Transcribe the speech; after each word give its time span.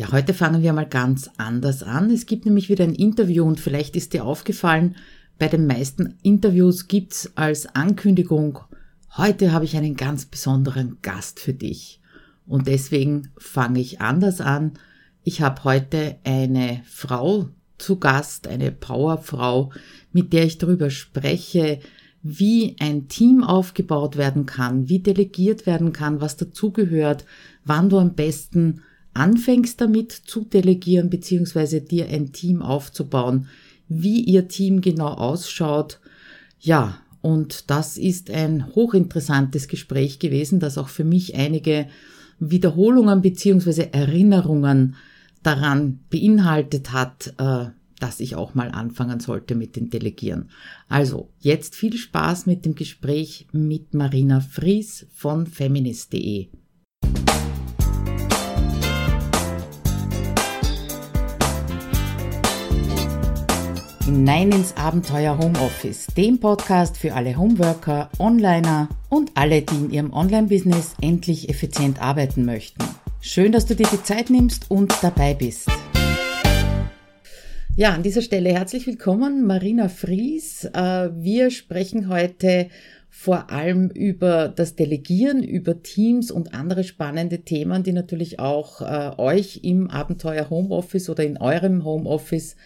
Ja, 0.00 0.12
heute 0.12 0.32
fangen 0.32 0.62
wir 0.62 0.72
mal 0.72 0.88
ganz 0.88 1.28
anders 1.36 1.82
an. 1.82 2.08
Es 2.10 2.24
gibt 2.24 2.46
nämlich 2.46 2.70
wieder 2.70 2.84
ein 2.84 2.94
Interview 2.94 3.44
und 3.44 3.60
vielleicht 3.60 3.96
ist 3.96 4.14
dir 4.14 4.24
aufgefallen, 4.24 4.96
bei 5.38 5.46
den 5.46 5.66
meisten 5.66 6.14
Interviews 6.22 6.88
gibt's 6.88 7.30
als 7.34 7.66
Ankündigung, 7.74 8.60
heute 9.18 9.52
habe 9.52 9.66
ich 9.66 9.76
einen 9.76 9.96
ganz 9.96 10.24
besonderen 10.24 10.96
Gast 11.02 11.38
für 11.38 11.52
dich. 11.52 12.00
Und 12.46 12.66
deswegen 12.66 13.28
fange 13.36 13.78
ich 13.80 14.00
anders 14.00 14.40
an. 14.40 14.72
Ich 15.22 15.42
habe 15.42 15.64
heute 15.64 16.16
eine 16.24 16.80
Frau 16.86 17.50
zu 17.76 17.98
Gast, 17.98 18.48
eine 18.48 18.72
Powerfrau, 18.72 19.70
mit 20.14 20.32
der 20.32 20.46
ich 20.46 20.56
darüber 20.56 20.88
spreche, 20.88 21.78
wie 22.22 22.74
ein 22.80 23.08
Team 23.08 23.44
aufgebaut 23.44 24.16
werden 24.16 24.46
kann, 24.46 24.88
wie 24.88 25.00
delegiert 25.00 25.66
werden 25.66 25.92
kann, 25.92 26.22
was 26.22 26.38
dazugehört, 26.38 27.26
wann 27.66 27.90
du 27.90 27.98
am 27.98 28.14
besten 28.14 28.80
anfängst 29.14 29.80
damit 29.80 30.12
zu 30.12 30.44
delegieren 30.44 31.10
beziehungsweise 31.10 31.80
dir 31.80 32.08
ein 32.08 32.32
Team 32.32 32.62
aufzubauen, 32.62 33.48
wie 33.88 34.20
ihr 34.20 34.48
Team 34.48 34.80
genau 34.80 35.08
ausschaut. 35.08 36.00
Ja, 36.60 36.98
und 37.22 37.70
das 37.70 37.98
ist 37.98 38.30
ein 38.30 38.74
hochinteressantes 38.74 39.68
Gespräch 39.68 40.18
gewesen, 40.18 40.60
das 40.60 40.78
auch 40.78 40.88
für 40.88 41.04
mich 41.04 41.34
einige 41.34 41.86
Wiederholungen 42.38 43.20
beziehungsweise 43.20 43.92
Erinnerungen 43.92 44.96
daran 45.42 46.00
beinhaltet 46.08 46.92
hat, 46.92 47.34
äh, 47.38 47.66
dass 47.98 48.20
ich 48.20 48.34
auch 48.34 48.54
mal 48.54 48.70
anfangen 48.70 49.20
sollte 49.20 49.54
mit 49.54 49.76
den 49.76 49.90
Delegieren. 49.90 50.48
Also, 50.88 51.28
jetzt 51.38 51.74
viel 51.74 51.96
Spaß 51.96 52.46
mit 52.46 52.64
dem 52.64 52.74
Gespräch 52.74 53.46
mit 53.52 53.92
Marina 53.92 54.40
Fries 54.40 55.06
von 55.12 55.46
feminist.de. 55.46 56.48
hinein 64.10 64.50
ins 64.50 64.76
Abenteuer 64.76 65.38
Homeoffice, 65.38 66.08
dem 66.16 66.40
Podcast 66.40 66.96
für 66.96 67.14
alle 67.14 67.36
Homeworker, 67.36 68.10
Onliner 68.18 68.88
und 69.08 69.30
alle, 69.36 69.62
die 69.62 69.76
in 69.76 69.90
ihrem 69.92 70.12
Online-Business 70.12 70.96
endlich 71.00 71.48
effizient 71.48 72.02
arbeiten 72.02 72.44
möchten. 72.44 72.82
Schön, 73.20 73.52
dass 73.52 73.66
du 73.66 73.76
dir 73.76 73.86
die 73.86 74.02
Zeit 74.02 74.28
nimmst 74.28 74.68
und 74.68 74.92
dabei 75.00 75.34
bist. 75.34 75.68
Ja, 77.76 77.90
an 77.90 78.02
dieser 78.02 78.22
Stelle 78.22 78.50
herzlich 78.50 78.84
willkommen, 78.88 79.46
Marina 79.46 79.88
Fries. 79.88 80.64
Äh, 80.64 81.10
wir 81.14 81.52
sprechen 81.52 82.08
heute 82.08 82.66
vor 83.10 83.52
allem 83.52 83.90
über 83.90 84.48
das 84.48 84.74
Delegieren, 84.74 85.44
über 85.44 85.84
Teams 85.84 86.32
und 86.32 86.52
andere 86.52 86.82
spannende 86.82 87.42
Themen, 87.42 87.84
die 87.84 87.92
natürlich 87.92 88.40
auch 88.40 88.80
äh, 88.80 89.12
euch 89.18 89.60
im 89.62 89.88
Abenteuer 89.88 90.50
Homeoffice 90.50 91.08
oder 91.10 91.22
in 91.22 91.36
eurem 91.36 91.84
Homeoffice 91.84 92.56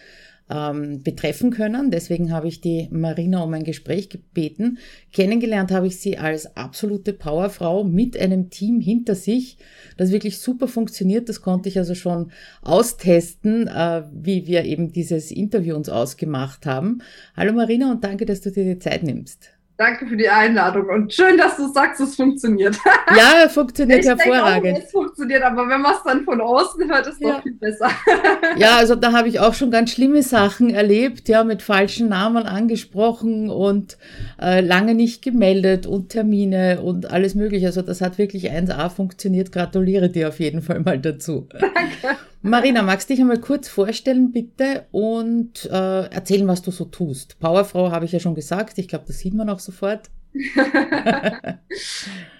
ähm, 0.49 1.01
betreffen 1.01 1.51
können. 1.51 1.91
Deswegen 1.91 2.31
habe 2.31 2.47
ich 2.47 2.61
die 2.61 2.87
Marina 2.91 3.41
um 3.41 3.53
ein 3.53 3.63
Gespräch 3.63 4.09
gebeten. 4.09 4.77
Kennengelernt 5.11 5.71
habe 5.71 5.87
ich 5.87 5.99
sie 5.99 6.17
als 6.17 6.55
absolute 6.55 7.13
Powerfrau 7.13 7.83
mit 7.83 8.17
einem 8.17 8.49
Team 8.49 8.79
hinter 8.79 9.15
sich, 9.15 9.57
das 9.97 10.11
wirklich 10.11 10.39
super 10.39 10.67
funktioniert. 10.67 11.29
Das 11.29 11.41
konnte 11.41 11.69
ich 11.69 11.77
also 11.77 11.95
schon 11.95 12.31
austesten, 12.61 13.67
äh, 13.67 14.03
wie 14.13 14.45
wir 14.45 14.65
eben 14.65 14.91
dieses 14.91 15.31
Interview 15.31 15.75
uns 15.75 15.89
ausgemacht 15.89 16.65
haben. 16.65 17.01
Hallo 17.35 17.53
Marina 17.53 17.91
und 17.91 18.03
danke, 18.03 18.25
dass 18.25 18.41
du 18.41 18.51
dir 18.51 18.65
die 18.65 18.79
Zeit 18.79 19.03
nimmst. 19.03 19.54
Danke 19.77 20.07
für 20.07 20.15
die 20.15 20.29
Einladung 20.29 20.87
und 20.87 21.13
schön, 21.13 21.37
dass 21.37 21.57
du 21.57 21.67
sagst, 21.67 21.99
es 21.99 22.15
funktioniert. 22.15 22.77
Ja, 23.15 23.47
funktioniert 23.49 23.99
ich 24.01 24.07
hervorragend. 24.07 24.77
Auch, 24.77 24.83
es 24.83 24.91
funktioniert, 24.91 25.43
aber 25.43 25.67
wenn 25.69 25.81
man 25.81 25.93
es 25.93 26.03
dann 26.03 26.23
von 26.23 26.41
außen 26.41 26.89
hört, 26.89 27.05
ist 27.07 27.15
es 27.15 27.19
ja. 27.19 27.33
doch 27.33 27.43
viel 27.43 27.53
besser. 27.53 27.89
Ja, 28.57 28.77
also 28.77 28.95
da 28.95 29.11
habe 29.11 29.27
ich 29.27 29.39
auch 29.39 29.53
schon 29.53 29.71
ganz 29.71 29.91
schlimme 29.91 30.23
Sachen 30.23 30.69
erlebt, 30.69 31.27
ja, 31.27 31.43
mit 31.43 31.61
falschen 31.61 32.09
Namen 32.09 32.45
angesprochen 32.45 33.49
und 33.49 33.97
äh, 34.41 34.61
lange 34.61 34.95
nicht 34.95 35.21
gemeldet 35.21 35.87
und 35.87 36.09
Termine 36.09 36.81
und 36.81 37.11
alles 37.11 37.35
mögliche. 37.35 37.67
Also 37.67 37.81
das 37.81 38.01
hat 38.01 38.17
wirklich 38.17 38.51
1A 38.51 38.89
funktioniert. 38.89 39.51
Gratuliere 39.51 40.09
dir 40.09 40.29
auf 40.29 40.39
jeden 40.39 40.61
Fall 40.61 40.79
mal 40.79 40.99
dazu. 40.99 41.47
Danke. 41.51 42.17
Marina, 42.47 42.83
magst 42.83 43.09
du 43.09 43.13
dich 43.13 43.21
einmal 43.21 43.39
kurz 43.39 43.67
vorstellen, 43.67 44.31
bitte, 44.31 44.85
und 44.91 45.65
äh, 45.65 46.05
erzählen, 46.11 46.47
was 46.47 46.61
du 46.61 46.69
so 46.69 46.85
tust? 46.85 47.39
Powerfrau 47.39 47.89
habe 47.89 48.05
ich 48.05 48.11
ja 48.11 48.19
schon 48.19 48.35
gesagt. 48.35 48.77
Ich 48.77 48.87
glaube, 48.87 49.05
das 49.07 49.17
sieht 49.17 49.33
man 49.33 49.49
auch 49.49 49.57
sofort. 49.57 50.11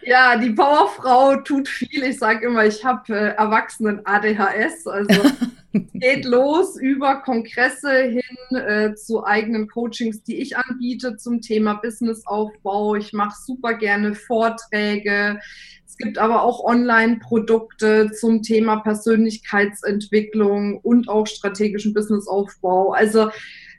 ja, 0.05 0.37
die 0.37 0.51
Powerfrau 0.51 1.37
tut 1.37 1.69
viel. 1.69 2.03
Ich 2.03 2.19
sage 2.19 2.47
immer, 2.47 2.65
ich 2.65 2.83
habe 2.83 3.15
äh, 3.15 3.35
Erwachsenen 3.35 4.05
ADHS. 4.05 4.85
Also 4.87 5.21
geht 5.93 6.25
los 6.25 6.79
über 6.79 7.21
Kongresse 7.21 8.03
hin 8.03 8.57
äh, 8.57 8.95
zu 8.95 9.25
eigenen 9.25 9.67
Coachings, 9.67 10.23
die 10.23 10.41
ich 10.41 10.57
anbiete 10.57 11.15
zum 11.17 11.41
Thema 11.41 11.75
Businessaufbau. 11.75 12.95
Ich 12.95 13.13
mache 13.13 13.35
super 13.45 13.75
gerne 13.75 14.13
Vorträge. 14.13 15.39
Es 15.87 15.97
gibt 15.97 16.17
aber 16.17 16.43
auch 16.43 16.65
Online-Produkte 16.65 18.11
zum 18.11 18.41
Thema 18.41 18.77
Persönlichkeitsentwicklung 18.77 20.79
und 20.79 21.07
auch 21.07 21.27
strategischen 21.27 21.93
Businessaufbau. 21.93 22.91
Also 22.91 23.29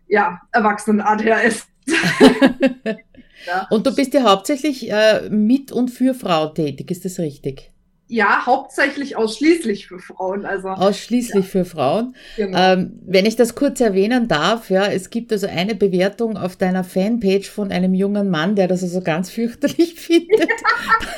ja, 0.09 0.41
Erwachsenen-ADHS. 0.53 1.67
ja. 3.47 3.67
Und 3.71 3.87
du 3.87 3.95
bist 3.95 4.15
ja 4.15 4.23
hauptsächlich 4.23 4.91
äh, 4.91 5.29
mit 5.31 5.73
und 5.73 5.91
für 5.91 6.15
Frau 6.15 6.49
tätig, 6.49 6.91
ist 6.91 7.05
das 7.05 7.19
richtig? 7.19 7.73
ja, 8.09 8.47
hauptsächlich 8.47 9.17
ausschließlich 9.17 9.89
für 9.89 9.99
Frauen. 9.99 10.47
Also, 10.47 10.69
ausschließlich 10.69 11.45
ja. 11.45 11.51
für 11.51 11.65
Frauen. 11.65 12.15
Genau. 12.37 12.57
Ähm, 12.59 13.01
wenn 13.05 13.27
ich 13.27 13.35
das 13.35 13.57
kurz 13.57 13.81
erwähnen 13.81 14.29
darf, 14.29 14.71
ja, 14.71 14.87
es 14.87 15.11
gibt 15.11 15.33
also 15.33 15.49
eine 15.49 15.75
Bewertung 15.75 16.37
auf 16.37 16.55
deiner 16.57 16.85
Fanpage 16.85 17.51
von 17.51 17.73
einem 17.73 17.95
jungen 17.95 18.31
Mann, 18.31 18.55
der 18.55 18.69
das 18.69 18.83
also 18.83 19.01
ganz 19.01 19.31
fürchterlich 19.31 19.95
findet, 20.01 20.49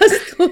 dass 0.01 0.37
du 0.37 0.51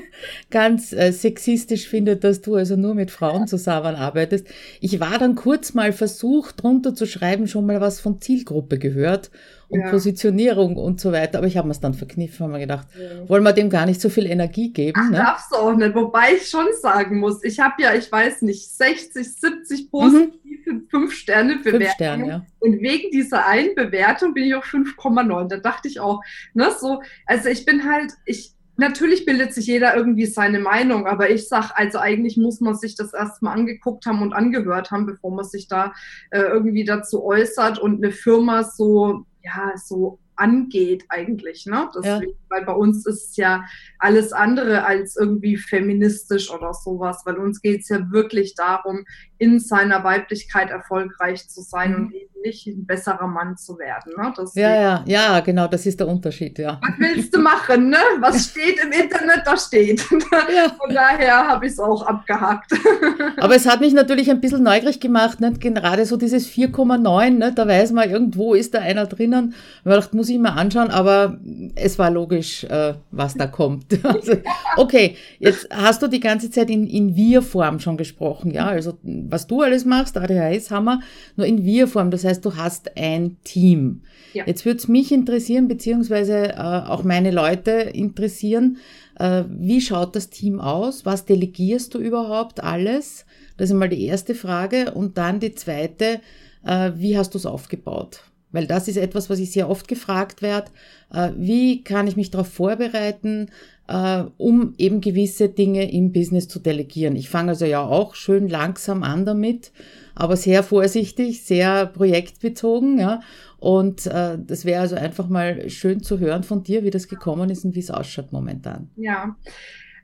ganz 0.50 0.92
äh, 0.92 1.10
sexistisch 1.10 1.88
findet, 1.88 2.22
dass 2.22 2.42
du 2.42 2.54
also 2.56 2.76
nur 2.76 2.94
mit 2.94 3.10
Frauen 3.10 3.46
zusammenarbeitest. 3.46 4.46
Ich 4.80 5.00
war 5.00 5.18
dann 5.18 5.36
kurz 5.36 5.72
mal 5.72 5.92
versucht, 5.92 6.62
drunter 6.62 6.94
zu 6.94 7.06
schreiben, 7.06 7.48
schon 7.48 7.64
mal 7.64 7.80
was 7.80 8.00
von 8.00 8.20
Zielgruppe 8.20 8.78
gehört 8.78 9.30
und 9.68 9.80
ja. 9.80 9.90
Positionierung 9.90 10.76
und 10.76 11.00
so 11.00 11.12
weiter. 11.12 11.38
Aber 11.38 11.46
ich 11.46 11.56
habe 11.56 11.68
mir 11.68 11.72
es 11.72 11.80
dann 11.80 11.94
verkniffen, 11.94 12.44
haben 12.44 12.52
wir 12.52 12.60
gedacht, 12.60 12.86
ja. 12.98 13.28
wollen 13.28 13.42
wir 13.42 13.52
dem 13.52 13.70
gar 13.70 13.86
nicht 13.86 14.00
so 14.00 14.08
viel 14.08 14.26
Energie 14.26 14.72
geben. 14.72 14.98
Ach, 15.02 15.10
ne? 15.10 15.18
Darfst 15.18 15.52
du 15.52 15.56
auch 15.56 15.74
nicht. 15.74 15.94
Wobei 15.94 16.34
ich 16.36 16.48
schon 16.48 16.66
sagen 16.80 17.18
muss, 17.18 17.42
ich 17.42 17.58
habe 17.60 17.82
ja, 17.82 17.94
ich 17.94 18.10
weiß 18.10 18.42
nicht, 18.42 18.68
60, 18.70 19.34
70 19.34 19.90
positive 19.90 20.72
mhm. 20.72 20.86
5 20.90 21.12
Sterne 21.12 21.56
Bewertungen. 21.56 21.90
Sterne, 21.94 22.28
ja. 22.28 22.46
Und 22.60 22.80
wegen 22.80 23.10
dieser 23.10 23.46
einen 23.46 23.74
Bewertung 23.74 24.34
bin 24.34 24.44
ich 24.44 24.54
auf 24.54 24.64
5,9. 24.64 25.48
Da 25.48 25.56
dachte 25.58 25.88
ich 25.88 26.00
auch, 26.00 26.22
ne, 26.54 26.70
so, 26.78 27.02
also 27.26 27.48
ich 27.48 27.64
bin 27.64 27.90
halt, 27.90 28.12
ich, 28.24 28.52
Natürlich 28.78 29.24
bildet 29.24 29.54
sich 29.54 29.66
jeder 29.66 29.96
irgendwie 29.96 30.26
seine 30.26 30.58
Meinung, 30.58 31.06
aber 31.06 31.30
ich 31.30 31.48
sag, 31.48 31.72
also 31.74 31.98
eigentlich 31.98 32.36
muss 32.36 32.60
man 32.60 32.74
sich 32.74 32.94
das 32.94 33.14
erstmal 33.14 33.56
angeguckt 33.56 34.04
haben 34.04 34.20
und 34.20 34.34
angehört 34.34 34.90
haben, 34.90 35.06
bevor 35.06 35.34
man 35.34 35.46
sich 35.46 35.66
da 35.66 35.94
äh, 36.30 36.40
irgendwie 36.40 36.84
dazu 36.84 37.24
äußert 37.24 37.78
und 37.78 38.04
eine 38.04 38.12
Firma 38.12 38.64
so 38.64 39.24
ja, 39.46 39.76
so 39.76 40.18
angeht 40.34 41.04
eigentlich. 41.08 41.66
Ne? 41.66 41.88
Deswegen. 41.94 42.32
Weil 42.48 42.64
bei 42.64 42.72
uns 42.72 43.06
ist 43.06 43.30
es 43.30 43.36
ja 43.36 43.64
alles 43.98 44.32
andere 44.32 44.84
als 44.84 45.16
irgendwie 45.16 45.56
feministisch 45.56 46.50
oder 46.50 46.72
sowas, 46.74 47.22
weil 47.24 47.36
uns 47.36 47.60
geht 47.60 47.82
es 47.82 47.88
ja 47.88 48.10
wirklich 48.10 48.54
darum, 48.54 49.04
in 49.38 49.60
seiner 49.60 50.02
Weiblichkeit 50.04 50.70
erfolgreich 50.70 51.48
zu 51.48 51.60
sein 51.60 51.92
mhm. 51.92 51.96
und 51.96 52.14
eben 52.14 52.36
nicht 52.42 52.66
ein 52.66 52.86
besserer 52.86 53.26
Mann 53.26 53.56
zu 53.56 53.78
werden. 53.78 54.12
Ne? 54.16 54.32
ja, 54.54 54.80
ja, 54.80 55.04
ja, 55.06 55.40
genau, 55.40 55.66
das 55.66 55.84
ist 55.84 55.98
der 55.98 56.08
Unterschied, 56.08 56.58
ja. 56.58 56.80
Was 56.80 56.98
willst 56.98 57.34
du 57.34 57.40
machen, 57.40 57.90
ne? 57.90 57.98
Was 58.20 58.46
steht 58.50 58.78
im 58.82 58.92
Internet, 58.92 59.42
da 59.44 59.56
steht. 59.56 60.06
Ja. 60.54 60.70
Von 60.70 60.94
daher 60.94 61.48
habe 61.48 61.66
ich 61.66 61.72
es 61.72 61.78
auch 61.78 62.06
abgehakt. 62.06 62.72
Aber 63.38 63.56
es 63.56 63.66
hat 63.66 63.80
mich 63.80 63.94
natürlich 63.94 64.30
ein 64.30 64.40
bisschen 64.40 64.62
neugierig 64.62 65.00
gemacht, 65.00 65.40
nicht? 65.40 65.60
gerade 65.60 66.04
so 66.04 66.16
dieses 66.16 66.48
4,9, 66.48 67.30
ne? 67.30 67.52
da 67.52 67.66
weiß 67.66 67.92
man, 67.92 68.08
irgendwo 68.08 68.54
ist 68.54 68.74
da 68.74 68.80
einer 68.80 69.06
drinnen. 69.06 69.54
Ich 69.84 69.90
dachte, 69.90 70.16
muss 70.16 70.28
ich 70.28 70.38
mal 70.38 70.50
anschauen, 70.50 70.90
aber 70.90 71.38
es 71.74 71.98
war 71.98 72.10
logisch, 72.10 72.35
äh, 72.38 72.94
was 73.10 73.34
da 73.34 73.46
kommt. 73.46 73.86
Also, 74.06 74.34
okay, 74.76 75.16
jetzt 75.38 75.68
hast 75.70 76.02
du 76.02 76.06
die 76.06 76.20
ganze 76.20 76.50
Zeit 76.50 76.70
in, 76.70 76.86
in 76.86 77.16
Wir-Form 77.16 77.80
schon 77.80 77.96
gesprochen, 77.96 78.50
ja, 78.50 78.66
also 78.66 78.98
was 79.02 79.46
du 79.46 79.62
alles 79.62 79.84
machst, 79.84 80.16
ADHS 80.16 80.70
haben 80.70 80.84
wir, 80.84 81.00
nur 81.36 81.46
in 81.46 81.64
Wir-Form. 81.64 82.10
Das 82.10 82.24
heißt, 82.24 82.44
du 82.44 82.56
hast 82.56 82.96
ein 82.96 83.36
Team. 83.44 84.02
Ja. 84.32 84.44
Jetzt 84.46 84.64
würde 84.64 84.78
es 84.78 84.88
mich 84.88 85.12
interessieren, 85.12 85.68
beziehungsweise 85.68 86.52
äh, 86.52 86.56
auch 86.56 87.02
meine 87.04 87.30
Leute 87.30 87.70
interessieren, 87.70 88.78
äh, 89.18 89.44
wie 89.48 89.80
schaut 89.80 90.14
das 90.14 90.30
Team 90.30 90.60
aus? 90.60 91.04
Was 91.04 91.24
delegierst 91.24 91.94
du 91.94 91.98
überhaupt 91.98 92.62
alles? 92.62 93.24
Das 93.56 93.66
ist 93.66 93.72
einmal 93.72 93.88
die 93.88 94.04
erste 94.04 94.34
Frage. 94.34 94.92
Und 94.92 95.18
dann 95.18 95.40
die 95.40 95.54
zweite, 95.54 96.20
äh, 96.64 96.92
wie 96.96 97.16
hast 97.16 97.34
du 97.34 97.38
es 97.38 97.46
aufgebaut? 97.46 98.20
Weil 98.52 98.66
das 98.66 98.88
ist 98.88 98.96
etwas, 98.96 99.28
was 99.28 99.38
ich 99.38 99.52
sehr 99.52 99.68
oft 99.68 99.88
gefragt 99.88 100.40
werde. 100.42 100.70
Äh, 101.12 101.30
wie 101.36 101.82
kann 101.82 102.06
ich 102.06 102.16
mich 102.16 102.30
darauf 102.30 102.48
vorbereiten, 102.48 103.50
äh, 103.88 104.24
um 104.36 104.74
eben 104.78 105.00
gewisse 105.00 105.48
Dinge 105.48 105.90
im 105.90 106.12
Business 106.12 106.48
zu 106.48 106.58
delegieren? 106.58 107.16
Ich 107.16 107.28
fange 107.28 107.50
also 107.50 107.64
ja 107.64 107.82
auch 107.82 108.14
schön 108.14 108.48
langsam 108.48 109.02
an 109.02 109.24
damit, 109.26 109.72
aber 110.14 110.36
sehr 110.36 110.62
vorsichtig, 110.62 111.44
sehr 111.44 111.86
projektbezogen. 111.86 112.98
Ja. 112.98 113.20
Und 113.58 114.06
äh, 114.06 114.38
das 114.38 114.64
wäre 114.64 114.80
also 114.80 114.96
einfach 114.96 115.28
mal 115.28 115.68
schön 115.68 116.02
zu 116.02 116.18
hören 116.18 116.42
von 116.42 116.62
dir, 116.62 116.84
wie 116.84 116.90
das 116.90 117.08
gekommen 117.08 117.50
ist 117.50 117.64
und 117.64 117.74
wie 117.74 117.80
es 117.80 117.90
ausschaut 117.90 118.32
momentan. 118.32 118.90
Ja. 118.96 119.36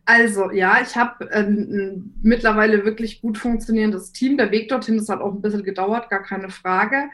Also 0.04 0.50
ja, 0.50 0.78
ich 0.82 0.96
habe 0.96 1.28
ähm, 1.32 2.12
mittlerweile 2.22 2.84
wirklich 2.84 3.20
gut 3.20 3.38
funktionierendes 3.38 4.12
Team. 4.12 4.36
Der 4.36 4.50
Weg 4.50 4.68
dorthin, 4.68 4.98
das 4.98 5.08
hat 5.08 5.20
auch 5.20 5.32
ein 5.32 5.42
bisschen 5.42 5.62
gedauert, 5.62 6.10
gar 6.10 6.22
keine 6.22 6.50
Frage. 6.50 7.04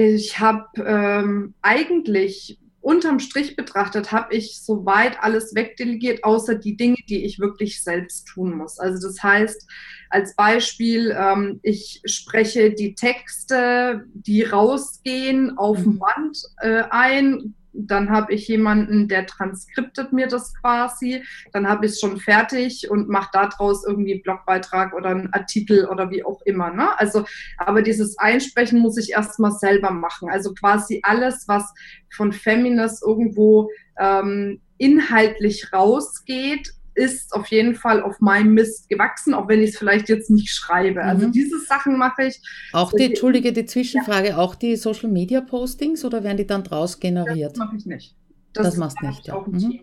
Ich 0.00 0.38
habe 0.38 0.68
ähm, 0.76 1.54
eigentlich 1.60 2.60
unterm 2.80 3.18
Strich 3.18 3.56
betrachtet, 3.56 4.12
habe 4.12 4.32
ich 4.32 4.60
soweit 4.60 5.20
alles 5.20 5.56
wegdelegiert, 5.56 6.22
außer 6.22 6.54
die 6.54 6.76
Dinge, 6.76 6.98
die 7.08 7.24
ich 7.24 7.40
wirklich 7.40 7.82
selbst 7.82 8.28
tun 8.28 8.56
muss. 8.56 8.78
Also 8.78 9.08
das 9.08 9.20
heißt, 9.20 9.66
als 10.10 10.36
Beispiel, 10.36 11.12
ähm, 11.18 11.58
ich 11.64 12.00
spreche 12.04 12.72
die 12.72 12.94
Texte, 12.94 14.04
die 14.14 14.44
rausgehen, 14.44 15.58
auf 15.58 15.82
dem 15.82 15.94
mhm. 15.94 15.98
Band 15.98 16.42
äh, 16.58 16.84
ein, 16.90 17.54
dann 17.72 18.10
habe 18.10 18.32
ich 18.32 18.48
jemanden, 18.48 19.08
der 19.08 19.26
transkriptet 19.26 20.12
mir 20.12 20.26
das 20.26 20.54
quasi, 20.54 21.22
dann 21.52 21.68
habe 21.68 21.86
ich 21.86 21.92
es 21.92 22.00
schon 22.00 22.18
fertig 22.18 22.90
und 22.90 23.08
mache 23.08 23.30
daraus 23.32 23.84
irgendwie 23.86 24.14
einen 24.14 24.22
Blogbeitrag 24.22 24.94
oder 24.94 25.10
einen 25.10 25.32
Artikel 25.32 25.86
oder 25.86 26.10
wie 26.10 26.24
auch 26.24 26.40
immer. 26.42 26.70
Ne? 26.70 26.98
Also, 26.98 27.24
aber 27.58 27.82
dieses 27.82 28.18
Einsprechen 28.18 28.80
muss 28.80 28.96
ich 28.96 29.12
erstmal 29.12 29.52
selber 29.52 29.90
machen. 29.90 30.28
Also 30.30 30.54
quasi 30.54 31.00
alles, 31.02 31.46
was 31.46 31.72
von 32.10 32.32
Feminist 32.32 33.02
irgendwo 33.02 33.70
ähm, 33.98 34.60
inhaltlich 34.78 35.72
rausgeht, 35.72 36.72
ist 36.98 37.32
auf 37.32 37.46
jeden 37.48 37.74
Fall 37.74 38.02
auf 38.02 38.20
meinem 38.20 38.54
Mist 38.54 38.88
gewachsen, 38.88 39.32
auch 39.32 39.48
wenn 39.48 39.62
ich 39.62 39.70
es 39.70 39.78
vielleicht 39.78 40.08
jetzt 40.08 40.30
nicht 40.30 40.50
schreibe. 40.50 41.02
Also 41.02 41.28
mhm. 41.28 41.32
Diese 41.32 41.58
Sachen 41.60 41.96
mache 41.96 42.24
ich. 42.24 42.42
Auch 42.72 42.92
die, 42.92 43.04
Entschuldige, 43.04 43.52
die 43.52 43.64
Zwischenfrage, 43.64 44.30
ja. 44.30 44.36
auch 44.38 44.54
die 44.54 44.76
Social 44.76 45.08
Media 45.08 45.40
Postings 45.40 46.04
oder 46.04 46.24
werden 46.24 46.36
die 46.36 46.46
dann 46.46 46.64
draus 46.64 46.98
generiert? 46.98 47.52
Das 47.52 47.58
mache 47.58 47.76
ich 47.76 47.86
nicht. 47.86 48.16
Das, 48.52 48.66
das 48.66 48.76
machst 48.76 49.00
nicht, 49.02 49.26
ja. 49.26 49.40
Mhm. 49.46 49.80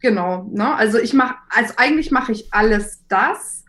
Genau, 0.00 0.50
ne? 0.52 0.74
Also 0.74 0.98
ich 0.98 1.14
mache, 1.14 1.36
also 1.48 1.74
eigentlich 1.76 2.10
mache 2.10 2.32
ich 2.32 2.52
alles 2.52 3.04
das, 3.08 3.61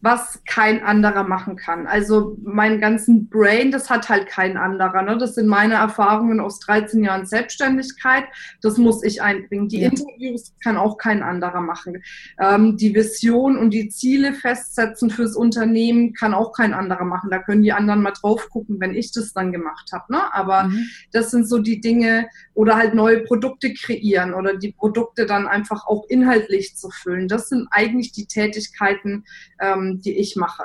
was 0.00 0.40
kein 0.44 0.82
anderer 0.82 1.24
machen 1.24 1.56
kann. 1.56 1.88
Also 1.88 2.36
meinen 2.42 2.80
ganzen 2.80 3.28
Brain, 3.28 3.72
das 3.72 3.90
hat 3.90 4.08
halt 4.08 4.28
kein 4.28 4.56
anderer. 4.56 5.02
Ne? 5.02 5.18
Das 5.18 5.34
sind 5.34 5.48
meine 5.48 5.74
Erfahrungen 5.74 6.38
aus 6.38 6.60
13 6.60 7.02
Jahren 7.02 7.26
Selbstständigkeit. 7.26 8.24
Das 8.62 8.78
muss 8.78 9.02
ich 9.02 9.22
einbringen. 9.22 9.68
Die 9.68 9.80
ja. 9.80 9.90
Interviews 9.90 10.54
kann 10.62 10.76
auch 10.76 10.98
kein 10.98 11.24
anderer 11.24 11.60
machen. 11.60 12.02
Ähm, 12.40 12.76
die 12.76 12.94
Vision 12.94 13.58
und 13.58 13.70
die 13.70 13.88
Ziele 13.88 14.34
festsetzen 14.34 15.10
fürs 15.10 15.34
Unternehmen 15.34 16.12
kann 16.12 16.32
auch 16.32 16.52
kein 16.52 16.74
anderer 16.74 17.04
machen. 17.04 17.30
Da 17.30 17.40
können 17.40 17.62
die 17.62 17.72
anderen 17.72 18.02
mal 18.02 18.12
drauf 18.12 18.48
gucken, 18.50 18.76
wenn 18.78 18.94
ich 18.94 19.10
das 19.10 19.32
dann 19.32 19.50
gemacht 19.50 19.90
habe. 19.92 20.12
Ne? 20.12 20.32
Aber 20.32 20.64
mhm. 20.64 20.86
das 21.10 21.32
sind 21.32 21.48
so 21.48 21.58
die 21.58 21.80
Dinge 21.80 22.28
oder 22.54 22.76
halt 22.76 22.94
neue 22.94 23.24
Produkte 23.24 23.74
kreieren 23.74 24.32
oder 24.32 24.56
die 24.56 24.72
Produkte 24.72 25.26
dann 25.26 25.48
einfach 25.48 25.88
auch 25.88 26.04
inhaltlich 26.08 26.76
zu 26.76 26.88
füllen. 26.90 27.26
Das 27.26 27.48
sind 27.48 27.66
eigentlich 27.72 28.12
die 28.12 28.26
Tätigkeiten, 28.26 29.24
ähm, 29.60 29.87
ähm, 29.90 30.00
die 30.00 30.16
ich 30.16 30.36
mache. 30.36 30.64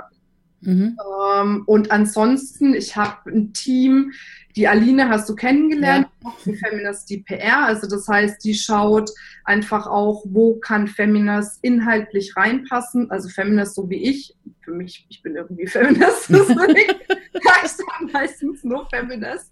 Mhm. 0.61 0.97
Ähm, 1.41 1.63
und 1.65 1.91
ansonsten, 1.91 2.73
ich 2.73 2.95
habe 2.95 3.31
ein 3.31 3.53
Team, 3.53 4.13
die 4.55 4.67
Aline 4.67 5.09
hast 5.09 5.27
du 5.29 5.35
kennengelernt, 5.35 6.07
ja. 6.23 6.33
für 6.39 6.53
Feminist 6.53 7.09
die 7.09 7.17
PR. 7.17 7.65
Also 7.65 7.87
das 7.87 8.07
heißt, 8.07 8.43
die 8.43 8.53
schaut 8.53 9.09
einfach 9.45 9.87
auch, 9.87 10.23
wo 10.25 10.55
kann 10.55 10.87
Feminist 10.87 11.59
inhaltlich 11.61 12.35
reinpassen. 12.37 13.09
Also 13.09 13.29
Feminist 13.29 13.75
so 13.75 13.89
wie 13.89 14.03
ich. 14.09 14.35
Für 14.61 14.71
mich, 14.71 15.05
ich 15.09 15.21
bin 15.21 15.35
irgendwie 15.35 15.67
Feminist. 15.67 16.29
ich 17.63 17.71
sage 17.71 18.11
meistens 18.11 18.63
nur 18.63 18.87
Feminist. 18.89 19.51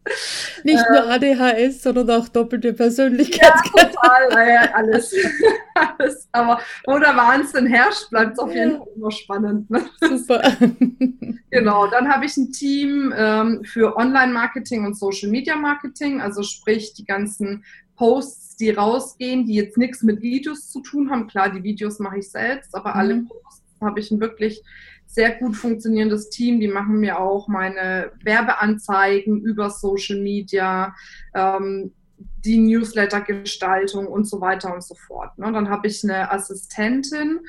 Nicht 0.64 0.84
nur 0.90 1.10
äh, 1.10 1.36
ADHS, 1.36 1.84
sondern 1.84 2.10
auch 2.12 2.28
doppelte 2.30 2.74
Persönlichkeit. 2.74 3.54
Ja, 3.76 3.84
total, 3.84 4.48
ja, 4.48 4.62
alles. 4.74 5.14
alles. 5.76 6.28
Aber 6.32 6.60
wo 6.86 6.98
der 6.98 7.16
Wahnsinn 7.16 7.68
herrscht, 7.68 8.10
bleibt 8.10 8.34
es 8.34 8.40
auf 8.40 8.54
jeden 8.54 8.78
Fall 8.78 8.88
immer 8.96 9.12
spannend. 9.12 9.70
Ne? 9.70 9.82
Super. 10.02 10.42
genau, 11.50 11.88
dann 11.88 12.10
habe 12.10 12.26
ich 12.26 12.38
ein 12.38 12.52
Team 12.52 13.14
ähm, 13.16 13.64
für 13.64 13.98
Online-Marketing 13.98 14.86
und 14.86 14.91
Social-Media-Marketing, 14.94 16.22
also 16.22 16.44
sprich 16.44 16.94
die 16.94 17.06
ganzen 17.06 17.64
Posts, 17.96 18.58
die 18.58 18.72
rausgehen, 18.72 19.46
die 19.46 19.56
jetzt 19.56 19.78
nichts 19.78 20.04
mit 20.04 20.22
Videos 20.22 20.70
zu 20.70 20.82
tun 20.82 21.10
haben. 21.10 21.28
Klar, 21.28 21.52
die 21.52 21.64
Videos 21.64 22.00
mache 22.00 22.20
ich 22.20 22.30
selbst, 22.30 22.76
aber 22.76 22.92
mhm. 22.92 23.00
alle 23.00 23.22
Posts 23.24 23.64
habe 23.82 24.00
ich 24.00 24.12
ein 24.12 24.20
wirklich 24.20 24.64
sehr 25.08 25.36
gut 25.36 25.56
funktionierendes 25.56 26.30
Team. 26.30 26.60
Die 26.60 26.68
machen 26.68 27.00
mir 27.00 27.20
auch 27.20 27.48
meine 27.48 28.12
Werbeanzeigen 28.24 29.42
über 29.42 29.70
Social 29.70 30.20
Media, 30.22 30.96
ähm, 31.34 31.94
die 32.46 32.58
Newsletter-Gestaltung 32.58 34.08
und 34.08 34.26
so 34.26 34.42
weiter 34.42 34.74
und 34.74 34.84
so 34.84 34.96
fort. 34.96 35.38
Ne? 35.38 35.52
Dann 35.52 35.70
habe 35.70 35.88
ich 35.88 36.04
eine 36.04 36.32
Assistentin, 36.32 37.40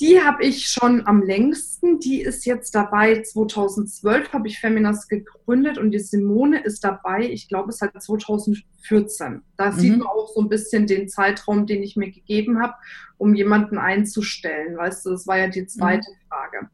die 0.00 0.20
habe 0.20 0.44
ich 0.44 0.66
schon 0.68 1.06
am 1.06 1.22
längsten. 1.22 2.00
Die 2.00 2.20
ist 2.20 2.44
jetzt 2.46 2.74
dabei. 2.74 3.22
2012 3.22 4.32
habe 4.32 4.48
ich 4.48 4.58
Feminas 4.58 5.08
gegründet 5.08 5.78
und 5.78 5.92
die 5.92 6.00
Simone 6.00 6.62
ist 6.62 6.82
dabei. 6.82 7.28
Ich 7.30 7.48
glaube, 7.48 7.70
es 7.70 7.80
hat 7.80 8.00
2014. 8.02 9.42
Da 9.56 9.70
mhm. 9.70 9.78
sieht 9.78 9.98
man 9.98 10.06
auch 10.06 10.28
so 10.34 10.40
ein 10.40 10.48
bisschen 10.48 10.86
den 10.86 11.08
Zeitraum, 11.08 11.66
den 11.66 11.82
ich 11.82 11.96
mir 11.96 12.10
gegeben 12.10 12.60
habe, 12.60 12.74
um 13.18 13.34
jemanden 13.34 13.78
einzustellen. 13.78 14.76
Weißt 14.76 15.06
du, 15.06 15.10
das 15.10 15.26
war 15.26 15.38
ja 15.38 15.48
die 15.48 15.66
zweite 15.66 16.10
mhm. 16.10 16.28
Frage. 16.28 16.68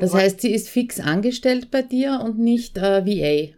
Das 0.00 0.14
heißt, 0.14 0.40
sie 0.40 0.52
ist 0.52 0.68
fix 0.68 1.00
angestellt 1.00 1.70
bei 1.70 1.82
dir 1.82 2.20
und 2.22 2.38
nicht 2.38 2.78
äh, 2.78 3.04
VA. 3.04 3.54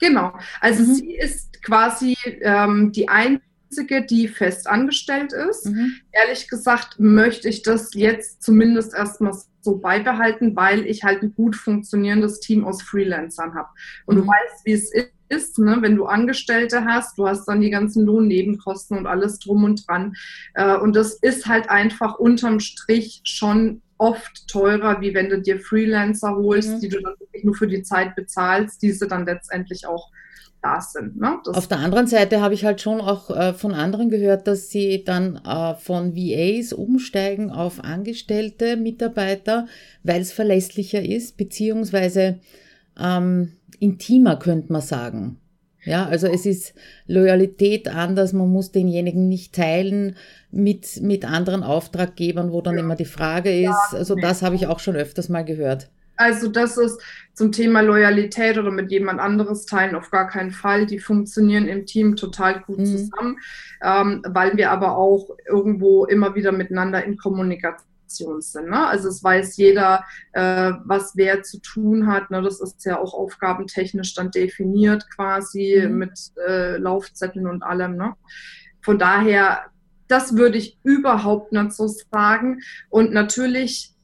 Genau. 0.00 0.32
Also 0.60 0.82
mhm. 0.82 0.94
sie 0.94 1.14
ist 1.14 1.62
quasi 1.62 2.16
ähm, 2.42 2.90
die 2.92 3.08
einzige 3.08 3.53
einzige, 3.74 4.04
die 4.04 4.28
fest 4.28 4.66
angestellt 4.66 5.32
ist. 5.32 5.66
Mhm. 5.66 5.94
Ehrlich 6.12 6.48
gesagt 6.48 6.98
möchte 6.98 7.48
ich 7.48 7.62
das 7.62 7.94
jetzt 7.94 8.42
zumindest 8.42 8.94
erstmal 8.94 9.34
so 9.60 9.78
beibehalten, 9.78 10.54
weil 10.56 10.86
ich 10.86 11.04
halt 11.04 11.22
ein 11.22 11.34
gut 11.34 11.56
funktionierendes 11.56 12.40
Team 12.40 12.64
aus 12.64 12.82
Freelancern 12.82 13.54
habe. 13.54 13.68
Und 14.06 14.16
mhm. 14.16 14.20
du 14.20 14.26
weißt, 14.28 14.64
wie 14.64 14.72
es 14.72 14.92
ist, 15.28 15.58
ne? 15.58 15.78
wenn 15.80 15.96
du 15.96 16.04
Angestellte 16.04 16.84
hast, 16.84 17.18
du 17.18 17.26
hast 17.26 17.46
dann 17.46 17.60
die 17.60 17.70
ganzen 17.70 18.04
Lohnnebenkosten 18.04 18.98
und 18.98 19.06
alles 19.06 19.38
drum 19.38 19.64
und 19.64 19.88
dran. 19.88 20.14
Äh, 20.54 20.76
und 20.76 20.94
das 20.94 21.14
ist 21.14 21.46
halt 21.46 21.70
einfach 21.70 22.18
unterm 22.18 22.60
Strich 22.60 23.22
schon 23.24 23.82
oft 24.04 24.46
teurer, 24.48 25.00
wie 25.00 25.14
wenn 25.14 25.30
du 25.30 25.40
dir 25.40 25.58
Freelancer 25.58 26.36
holst, 26.36 26.74
mhm. 26.74 26.80
die 26.80 26.88
du 26.90 27.00
dann 27.00 27.14
wirklich 27.18 27.42
nur 27.42 27.54
für 27.54 27.66
die 27.66 27.82
Zeit 27.82 28.14
bezahlst, 28.14 28.82
diese 28.82 29.08
dann 29.08 29.24
letztendlich 29.24 29.86
auch 29.86 30.10
da 30.60 30.80
sind. 30.80 31.18
Ne? 31.18 31.38
Auf 31.46 31.68
der 31.68 31.78
anderen 31.78 32.06
Seite 32.06 32.42
habe 32.42 32.52
ich 32.52 32.64
halt 32.64 32.80
schon 32.82 33.00
auch 33.00 33.30
äh, 33.30 33.54
von 33.54 33.72
anderen 33.72 34.10
gehört, 34.10 34.46
dass 34.46 34.68
sie 34.68 35.04
dann 35.04 35.36
äh, 35.36 35.74
von 35.76 36.14
VAs 36.14 36.74
umsteigen 36.74 37.50
auf 37.50 37.82
angestellte 37.82 38.76
Mitarbeiter, 38.76 39.66
weil 40.02 40.20
es 40.20 40.32
verlässlicher 40.32 41.02
ist, 41.02 41.38
beziehungsweise 41.38 42.40
ähm, 42.98 43.52
intimer, 43.78 44.36
könnte 44.36 44.72
man 44.72 44.82
sagen. 44.82 45.40
Ja, 45.84 46.06
also 46.06 46.26
es 46.26 46.46
ist 46.46 46.74
Loyalität 47.06 47.88
anders, 47.88 48.32
man 48.32 48.48
muss 48.48 48.72
denjenigen 48.72 49.28
nicht 49.28 49.54
teilen 49.54 50.16
mit, 50.50 51.00
mit 51.02 51.24
anderen 51.24 51.62
Auftraggebern, 51.62 52.52
wo 52.52 52.60
dann 52.60 52.74
ja. 52.74 52.80
immer 52.80 52.96
die 52.96 53.04
Frage 53.04 53.50
ist. 53.50 53.64
Ja, 53.64 53.88
also 53.92 54.14
das 54.14 54.42
habe 54.42 54.54
ich 54.54 54.66
auch 54.66 54.80
schon 54.80 54.96
öfters 54.96 55.28
mal 55.28 55.44
gehört. 55.44 55.90
Also 56.16 56.48
das 56.48 56.76
ist 56.78 57.00
zum 57.32 57.50
Thema 57.50 57.80
Loyalität 57.80 58.56
oder 58.56 58.70
mit 58.70 58.90
jemand 58.90 59.20
anderes 59.20 59.66
teilen 59.66 59.96
auf 59.96 60.10
gar 60.10 60.28
keinen 60.28 60.52
Fall. 60.52 60.86
Die 60.86 61.00
funktionieren 61.00 61.66
im 61.66 61.86
Team 61.86 62.14
total 62.14 62.60
gut 62.60 62.78
mhm. 62.78 62.86
zusammen, 62.86 63.38
ähm, 63.82 64.22
weil 64.26 64.56
wir 64.56 64.70
aber 64.70 64.96
auch 64.96 65.30
irgendwo 65.46 66.04
immer 66.04 66.34
wieder 66.36 66.52
miteinander 66.52 67.04
in 67.04 67.16
Kommunikation 67.16 67.93
sind. 68.10 68.70
Ne? 68.70 68.86
Also 68.86 69.08
es 69.08 69.22
weiß 69.22 69.56
jeder, 69.56 70.04
äh, 70.32 70.72
was 70.84 71.12
wer 71.16 71.42
zu 71.42 71.60
tun 71.60 72.06
hat. 72.06 72.30
Ne? 72.30 72.42
Das 72.42 72.60
ist 72.60 72.84
ja 72.84 72.98
auch 72.98 73.14
aufgabentechnisch 73.14 74.14
dann 74.14 74.30
definiert 74.30 75.06
quasi 75.14 75.82
mhm. 75.86 75.98
mit 75.98 76.18
äh, 76.46 76.76
Laufzetteln 76.76 77.46
und 77.46 77.62
allem. 77.62 77.96
Ne? 77.96 78.14
Von 78.82 78.98
daher, 78.98 79.66
das 80.08 80.36
würde 80.36 80.58
ich 80.58 80.78
überhaupt 80.82 81.52
nicht 81.52 81.72
so 81.72 81.88
sagen. 81.88 82.60
Und 82.90 83.12
natürlich 83.12 83.94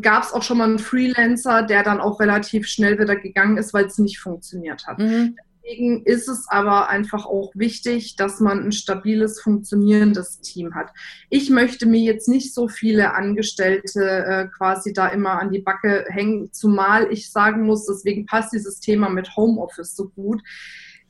gab 0.00 0.24
es 0.24 0.32
auch 0.32 0.42
schon 0.42 0.58
mal 0.58 0.68
einen 0.68 0.78
Freelancer, 0.78 1.62
der 1.62 1.82
dann 1.82 2.00
auch 2.00 2.20
relativ 2.20 2.66
schnell 2.66 2.98
wieder 2.98 3.16
gegangen 3.16 3.56
ist, 3.56 3.74
weil 3.74 3.86
es 3.86 3.98
nicht 3.98 4.18
funktioniert 4.18 4.86
hat. 4.86 4.98
Mhm. 4.98 5.36
Deswegen 5.64 6.04
ist 6.04 6.28
es 6.28 6.46
aber 6.48 6.88
einfach 6.88 7.24
auch 7.24 7.52
wichtig, 7.54 8.16
dass 8.16 8.40
man 8.40 8.64
ein 8.64 8.72
stabiles, 8.72 9.40
funktionierendes 9.40 10.40
Team 10.40 10.74
hat. 10.74 10.90
Ich 11.30 11.50
möchte 11.50 11.86
mir 11.86 12.00
jetzt 12.00 12.28
nicht 12.28 12.52
so 12.52 12.68
viele 12.68 13.14
Angestellte 13.14 14.00
äh, 14.00 14.48
quasi 14.48 14.92
da 14.92 15.08
immer 15.08 15.40
an 15.40 15.50
die 15.50 15.60
Backe 15.60 16.04
hängen, 16.08 16.52
zumal 16.52 17.12
ich 17.12 17.30
sagen 17.30 17.62
muss, 17.62 17.86
deswegen 17.86 18.26
passt 18.26 18.52
dieses 18.52 18.80
Thema 18.80 19.08
mit 19.08 19.36
Homeoffice 19.36 19.94
so 19.94 20.08
gut 20.08 20.42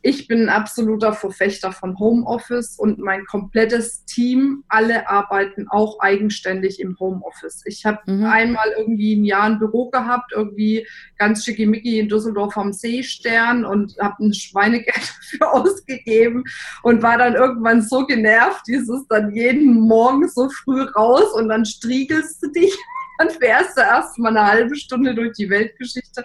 ich 0.02 0.26
bin 0.26 0.42
ein 0.42 0.49
absoluter 0.49 1.12
Verfechter 1.12 1.71
von 1.71 1.99
Homeoffice 1.99 2.76
und 2.76 2.99
mein 2.99 3.25
komplettes 3.25 4.04
Team, 4.04 4.64
alle 4.68 5.09
arbeiten 5.09 5.68
auch 5.68 6.00
eigenständig 6.00 6.80
im 6.80 6.99
Homeoffice. 6.99 7.62
Ich 7.66 7.85
habe 7.85 8.00
mhm. 8.06 8.25
einmal 8.25 8.68
irgendwie 8.76 9.14
ein 9.14 9.25
Jahr 9.25 9.44
ein 9.44 9.61
Büro 9.61 9.90
gehabt, 9.90 10.32
irgendwie 10.35 10.87
ganz 11.18 11.44
schickimicki 11.44 12.00
in 12.00 12.09
Düsseldorf 12.09 12.56
am 12.56 12.73
Seestern 12.73 13.64
und 13.64 13.94
habe 14.00 14.25
ein 14.25 14.35
Schweinegeld 14.35 14.97
dafür 15.38 15.54
ausgegeben 15.54 16.42
und 16.82 17.02
war 17.02 17.18
dann 17.18 17.35
irgendwann 17.35 17.80
so 17.82 18.04
genervt, 18.04 18.62
dieses 18.66 19.06
dann 19.06 19.32
jeden 19.32 19.80
Morgen 19.80 20.28
so 20.28 20.49
früh 20.49 20.82
raus 20.82 21.32
und 21.35 21.49
dann 21.49 21.64
striegelst 21.64 22.42
du 22.42 22.50
dich 22.50 22.76
dann 23.19 23.31
fährst 23.31 23.76
du 23.76 23.83
erst 23.83 24.19
mal 24.19 24.37
eine 24.37 24.47
halbe 24.47 24.76
Stunde 24.76 25.14
durch 25.14 25.33
die 25.33 25.50
Weltgeschichte. 25.50 26.25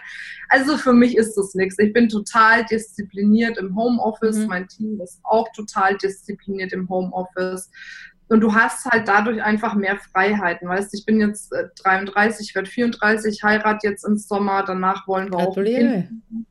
Also 0.50 0.78
für 0.78 0.94
mich 0.94 1.18
ist 1.18 1.36
das 1.36 1.54
nichts. 1.56 1.78
Ich 1.80 1.94
bin 1.94 2.10
total 2.10 2.66
diszipliniert 2.66 3.58
im 3.58 3.76
Homeoffice. 3.76 4.38
Mhm. 4.38 4.48
Mein 4.48 4.68
Team 4.68 5.00
ist 5.02 5.20
auch 5.24 5.52
total 5.54 5.98
diszipliniert 5.98 6.74
im 6.74 6.90
Homeoffice. 6.90 7.70
Und 8.30 8.42
du 8.42 8.54
hast 8.54 8.86
halt 8.86 9.08
dadurch 9.08 9.42
einfach 9.42 9.74
mehr 9.76 9.98
Freiheiten. 9.98 10.68
Weißt 10.68 10.94
ich 10.94 11.06
bin 11.06 11.20
jetzt 11.20 11.54
33, 11.84 12.52
äh, 12.52 12.56
werde 12.56 12.70
34, 12.70 13.44
heirate 13.44 13.88
jetzt 13.88 14.06
im 14.06 14.18
Sommer, 14.18 14.64
danach 14.66 15.08
wollen 15.08 15.32
wir 15.32 15.38
Gratuliere. 15.38 16.10
auch. 16.10 16.44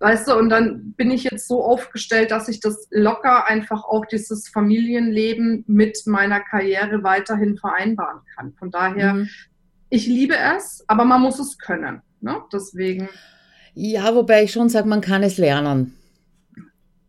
Weißt 0.00 0.28
du, 0.28 0.36
und 0.36 0.48
dann 0.48 0.92
bin 0.92 1.10
ich 1.10 1.24
jetzt 1.24 1.48
so 1.48 1.64
aufgestellt, 1.64 2.30
dass 2.30 2.48
ich 2.48 2.60
das 2.60 2.86
locker 2.92 3.48
einfach 3.48 3.82
auch 3.82 4.06
dieses 4.06 4.48
Familienleben 4.48 5.64
mit 5.66 5.98
meiner 6.06 6.38
Karriere 6.38 7.02
weiterhin 7.02 7.56
vereinbaren 7.56 8.20
kann. 8.36 8.54
Von 8.54 8.70
daher 8.70 9.14
mhm 9.14 9.28
ich 9.90 10.06
liebe 10.06 10.34
es, 10.56 10.84
aber 10.86 11.04
man 11.04 11.20
muss 11.20 11.38
es 11.38 11.58
können. 11.58 12.02
Ne? 12.20 12.36
Deswegen. 12.52 13.08
Ja, 13.74 14.14
wobei 14.14 14.44
ich 14.44 14.52
schon 14.52 14.68
sage, 14.68 14.88
man 14.88 15.00
kann 15.00 15.22
es 15.22 15.38
lernen. 15.38 15.94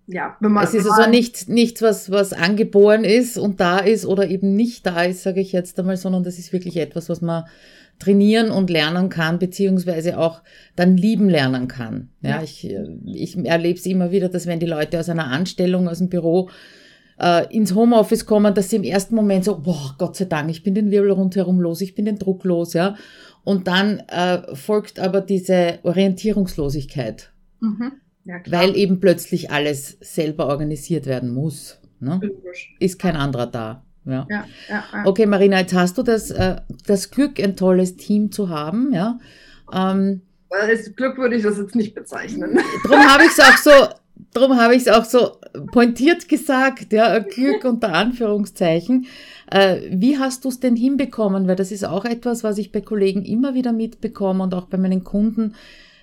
Ja, 0.07 0.37
wenn 0.39 0.51
man. 0.51 0.63
Es 0.63 0.73
ist 0.73 0.89
also 0.89 1.09
nicht, 1.09 1.49
nichts, 1.49 1.81
was, 1.81 2.09
was 2.09 2.33
angeboren 2.33 3.03
ist 3.03 3.37
und 3.37 3.59
da 3.59 3.77
ist 3.77 4.05
oder 4.05 4.27
eben 4.27 4.55
nicht 4.55 4.85
da 4.85 5.03
ist, 5.03 5.23
sage 5.23 5.39
ich 5.39 5.51
jetzt 5.51 5.79
einmal, 5.79 5.97
sondern 5.97 6.23
das 6.23 6.39
ist 6.39 6.51
wirklich 6.51 6.77
etwas, 6.77 7.09
was 7.09 7.21
man 7.21 7.45
trainieren 7.99 8.49
und 8.49 8.69
lernen 8.69 9.09
kann, 9.09 9.39
beziehungsweise 9.39 10.17
auch 10.17 10.41
dann 10.75 10.97
lieben 10.97 11.29
lernen 11.29 11.67
kann. 11.67 12.09
Ja, 12.21 12.37
ja. 12.37 12.41
ich, 12.41 12.67
ich 13.05 13.37
erlebe 13.45 13.77
es 13.77 13.85
immer 13.85 14.09
wieder, 14.11 14.29
dass 14.29 14.47
wenn 14.47 14.59
die 14.59 14.65
Leute 14.65 14.99
aus 14.99 15.09
einer 15.09 15.27
Anstellung, 15.27 15.87
aus 15.87 15.99
dem 15.99 16.09
Büro 16.09 16.49
äh, 17.19 17.53
ins 17.55 17.75
Homeoffice 17.75 18.25
kommen, 18.25 18.53
dass 18.53 18.69
sie 18.69 18.77
im 18.77 18.83
ersten 18.83 19.15
Moment 19.15 19.45
so, 19.45 19.59
boah, 19.59 19.95
Gott 19.97 20.15
sei 20.15 20.25
Dank, 20.25 20.49
ich 20.49 20.63
bin 20.63 20.75
den 20.75 20.91
Wirbel 20.91 21.11
rundherum 21.11 21.59
los, 21.59 21.81
ich 21.81 21.95
bin 21.95 22.05
den 22.05 22.19
Druck 22.19 22.43
los, 22.43 22.73
ja. 22.73 22.95
Und 23.43 23.67
dann 23.67 23.99
äh, 24.07 24.55
folgt 24.55 24.99
aber 24.99 25.21
diese 25.21 25.79
Orientierungslosigkeit. 25.83 27.31
Mhm. 27.59 27.93
Ja, 28.25 28.35
weil 28.47 28.75
eben 28.75 28.99
plötzlich 28.99 29.49
alles 29.49 29.97
selber 30.01 30.47
organisiert 30.47 31.05
werden 31.05 31.33
muss. 31.33 31.79
Ne? 31.99 32.19
Ist 32.79 32.99
kein 32.99 33.15
anderer 33.15 33.47
da. 33.47 33.83
Ja. 34.05 34.27
Ja, 34.29 34.45
ja, 34.69 34.83
ja. 34.93 35.05
Okay, 35.05 35.25
Marina, 35.25 35.59
jetzt 35.59 35.73
hast 35.73 35.97
du 35.97 36.03
das, 36.03 36.31
äh, 36.31 36.57
das 36.85 37.11
Glück, 37.11 37.39
ein 37.39 37.55
tolles 37.55 37.97
Team 37.97 38.31
zu 38.31 38.49
haben. 38.49 38.93
Ja. 38.93 39.19
Ähm, 39.73 40.21
Als 40.49 40.95
Glück 40.95 41.17
würde 41.17 41.35
ich 41.35 41.43
das 41.43 41.57
jetzt 41.57 41.75
nicht 41.75 41.95
bezeichnen. 41.95 42.59
Darum 42.83 43.05
habe 43.05 43.23
ich 43.23 43.31
es 43.31 43.39
auch 43.39 43.57
so, 43.57 43.71
darum 44.33 44.57
habe 44.57 44.75
ich 44.75 44.83
es 44.83 44.87
auch 44.87 45.05
so 45.05 45.37
pointiert 45.71 46.27
gesagt, 46.27 46.93
ja, 46.93 47.19
Glück 47.19 47.65
unter 47.65 47.93
Anführungszeichen. 47.93 49.07
Äh, 49.51 49.81
wie 49.91 50.17
hast 50.17 50.45
du 50.45 50.49
es 50.49 50.59
denn 50.59 50.75
hinbekommen? 50.75 51.47
Weil 51.47 51.55
das 51.55 51.71
ist 51.71 51.85
auch 51.85 52.05
etwas, 52.05 52.43
was 52.43 52.57
ich 52.57 52.71
bei 52.71 52.81
Kollegen 52.81 53.23
immer 53.23 53.53
wieder 53.53 53.71
mitbekomme 53.71 54.43
und 54.43 54.53
auch 54.53 54.65
bei 54.65 54.77
meinen 54.77 55.03
Kunden. 55.03 55.55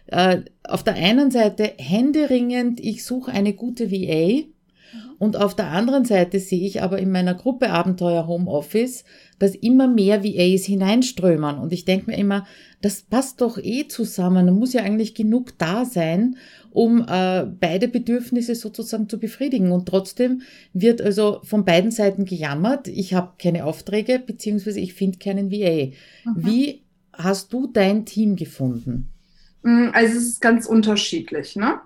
Äh, 0.07 0.43
auf 0.65 0.83
der 0.83 0.95
einen 0.95 1.31
Seite 1.31 1.73
händeringend, 1.79 2.81
ich 2.81 3.05
suche 3.05 3.33
eine 3.33 3.53
gute 3.53 3.91
VA. 3.91 4.45
Und 5.19 5.37
auf 5.37 5.55
der 5.55 5.69
anderen 5.69 6.05
Seite 6.05 6.41
sehe 6.41 6.67
ich 6.67 6.83
aber 6.83 6.99
in 6.99 7.11
meiner 7.11 7.35
Gruppe 7.35 7.71
Abenteuer 7.71 8.27
Homeoffice, 8.27 9.05
dass 9.39 9.55
immer 9.55 9.89
mehr 9.89 10.25
VAs 10.25 10.65
hineinströmen. 10.65 11.59
Und 11.59 11.73
ich 11.73 11.85
denke 11.85 12.11
mir 12.11 12.17
immer, 12.17 12.47
das 12.83 13.03
passt 13.03 13.41
doch 13.41 13.59
eh 13.59 13.89
zusammen. 13.89 14.47
Da 14.47 14.53
muss 14.53 14.73
ja 14.73 14.83
eigentlich 14.83 15.15
genug 15.15 15.59
da 15.59 15.85
sein, 15.85 16.37
um 16.71 17.07
äh, 17.09 17.47
beide 17.47 17.89
Bedürfnisse 17.89 18.55
sozusagen 18.55 19.09
zu 19.09 19.19
befriedigen. 19.19 19.73
Und 19.73 19.87
trotzdem 19.89 20.43
wird 20.73 21.01
also 21.01 21.41
von 21.43 21.65
beiden 21.65 21.91
Seiten 21.91 22.25
gejammert, 22.25 22.89
ich 22.89 23.15
habe 23.15 23.33
keine 23.39 23.65
Aufträge, 23.65 24.19
beziehungsweise 24.19 24.81
ich 24.81 24.95
finde 24.95 25.19
keinen 25.19 25.51
VA. 25.51 25.87
Mhm. 26.25 26.35
Wie 26.37 26.83
hast 27.15 27.53
du 27.53 27.67
dein 27.67 28.05
Team 28.05 28.37
gefunden? 28.37 29.09
Mm, 29.63 29.89
also 29.93 30.19
es 30.19 30.25
ist 30.25 30.41
ganz 30.41 30.67
unterschiedlich. 30.67 31.57
Ne? 31.57 31.81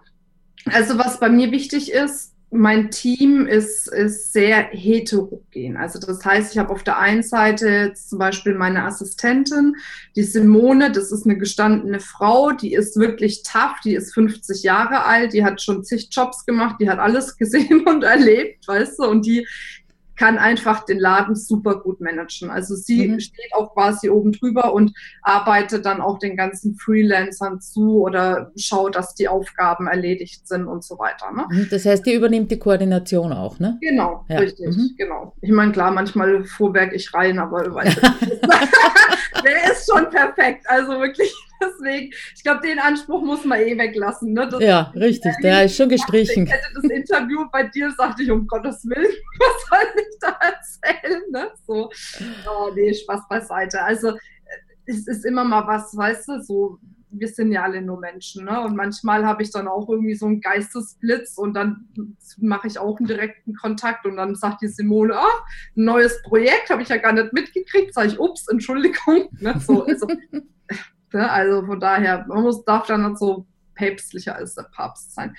Also 0.66 0.99
was 0.99 1.21
bei 1.21 1.28
mir 1.28 1.52
wichtig 1.52 1.92
ist, 1.92 2.35
mein 2.52 2.90
Team 2.90 3.47
ist, 3.47 3.87
ist 3.88 4.33
sehr 4.33 4.69
heterogen. 4.73 5.76
Also 5.76 6.00
das 6.00 6.25
heißt, 6.25 6.52
ich 6.52 6.59
habe 6.59 6.71
auf 6.71 6.83
der 6.83 6.99
einen 6.99 7.23
Seite 7.23 7.92
zum 7.95 8.19
Beispiel 8.19 8.54
meine 8.54 8.85
Assistentin, 8.85 9.76
die 10.16 10.25
Simone, 10.25 10.90
das 10.90 11.12
ist 11.12 11.26
eine 11.26 11.38
gestandene 11.38 12.00
Frau, 12.00 12.50
die 12.50 12.75
ist 12.75 12.97
wirklich 12.97 13.45
tough, 13.45 13.76
die 13.85 13.95
ist 13.95 14.12
50 14.14 14.64
Jahre 14.64 15.04
alt, 15.04 15.33
die 15.33 15.45
hat 15.45 15.62
schon 15.62 15.85
zig 15.85 16.09
Jobs 16.11 16.45
gemacht, 16.45 16.76
die 16.80 16.90
hat 16.90 16.99
alles 16.99 17.37
gesehen 17.38 17.87
und 17.87 18.02
erlebt, 18.02 18.66
weißt 18.66 18.99
du, 18.99 19.04
und 19.04 19.25
die, 19.26 19.47
kann 20.21 20.37
einfach 20.37 20.85
den 20.85 20.99
Laden 20.99 21.35
super 21.35 21.81
gut 21.81 22.03
managen. 22.03 22.50
Also 22.50 22.75
sie 22.75 23.09
mhm. 23.09 23.21
steht 23.21 23.55
auch 23.55 23.73
quasi 23.73 24.11
oben 24.11 24.33
drüber 24.33 24.75
und 24.75 24.93
arbeitet 25.23 25.87
dann 25.87 26.03
auch 26.03 26.19
den 26.19 26.37
ganzen 26.37 26.77
Freelancern 26.77 27.62
zu 27.62 28.03
oder 28.03 28.53
schaut, 28.55 28.97
dass 28.97 29.15
die 29.15 29.29
Aufgaben 29.29 29.87
erledigt 29.87 30.47
sind 30.47 30.67
und 30.67 30.85
so 30.85 30.99
weiter. 30.99 31.33
Ne? 31.33 31.47
Mhm. 31.50 31.69
Das 31.71 31.87
heißt, 31.87 32.05
die 32.05 32.12
übernimmt 32.12 32.50
die 32.50 32.59
Koordination 32.59 33.33
auch, 33.33 33.59
ne? 33.61 33.79
Genau, 33.81 34.27
ja. 34.29 34.41
richtig, 34.41 34.77
mhm. 34.77 34.91
genau. 34.99 35.33
Ich 35.41 35.53
meine, 35.53 35.73
klar, 35.73 35.91
manchmal 35.91 36.45
vorwerk 36.45 36.93
ich 36.93 37.15
rein, 37.15 37.39
aber 37.39 37.75
weißt 37.75 38.03
der 39.43 39.73
ist 39.73 39.91
schon 39.91 40.11
perfekt. 40.11 40.67
Also 40.69 41.00
wirklich 41.00 41.35
Deswegen, 41.61 42.12
ich 42.35 42.43
glaube, 42.43 42.61
den 42.67 42.79
Anspruch 42.79 43.23
muss 43.23 43.45
man 43.45 43.61
eh 43.61 43.76
weglassen. 43.76 44.33
Ne? 44.33 44.49
Das 44.49 44.61
ja, 44.61 44.93
richtig, 44.95 45.33
der 45.43 45.64
ist 45.64 45.76
schon 45.76 45.88
gestrichen. 45.88 46.47
Ich 46.47 46.52
hätte 46.52 46.75
das 46.75 46.85
Interview 46.85 47.45
bei 47.52 47.64
dir, 47.64 47.90
sagte 47.93 48.23
ich, 48.23 48.31
um 48.31 48.47
Gottes 48.47 48.85
Willen, 48.85 49.12
was 49.38 49.69
soll 49.69 50.02
ich 50.02 50.19
da 50.21 50.38
erzählen? 50.40 51.23
Ne? 51.31 51.50
So, 51.67 51.90
oh 52.49 52.73
nee, 52.75 52.95
Spaß 52.95 53.29
beiseite. 53.29 53.83
Also, 53.83 54.17
es 54.87 55.07
ist 55.07 55.25
immer 55.25 55.45
mal 55.45 55.67
was, 55.67 55.97
weißt 55.97 56.29
du, 56.29 56.43
so, 56.43 56.79
wir 57.12 57.29
sind 57.29 57.52
ja 57.52 57.64
alle 57.64 57.83
nur 57.83 57.99
Menschen, 57.99 58.45
ne? 58.45 58.61
Und 58.61 58.76
manchmal 58.76 59.26
habe 59.26 59.43
ich 59.43 59.50
dann 59.50 59.67
auch 59.69 59.88
irgendwie 59.88 60.14
so 60.14 60.26
einen 60.26 60.40
Geistesblitz 60.40 61.38
und 61.38 61.55
dann 61.55 61.88
mache 62.38 62.69
ich 62.69 62.79
auch 62.79 62.99
einen 62.99 63.09
direkten 63.09 63.55
Kontakt 63.55 64.07
und 64.07 64.17
dann 64.17 64.35
sagt 64.35 64.62
die 64.62 64.69
Simone, 64.69 65.17
ah, 65.17 65.45
ein 65.76 65.85
neues 65.85 66.23
Projekt, 66.23 66.71
habe 66.71 66.83
ich 66.83 66.88
ja 66.88 66.99
gar 66.99 67.12
nicht 67.12 67.33
mitgekriegt, 67.33 67.95
sage 67.95 68.09
ich, 68.09 68.19
ups, 68.19 68.49
Entschuldigung. 68.49 69.29
Ne? 69.40 69.59
So, 69.67 69.85
also, 69.85 70.07
Ne? 71.12 71.31
Also 71.31 71.64
von 71.64 71.81
daher, 71.81 72.25
man 72.29 72.43
muss, 72.43 72.64
darf 72.64 72.87
dann 72.87 73.07
nicht 73.09 73.19
so 73.19 73.47
päpstlicher 73.75 74.37
als 74.37 74.55
der 74.55 74.67
Papst 74.75 75.14
sein. 75.14 75.37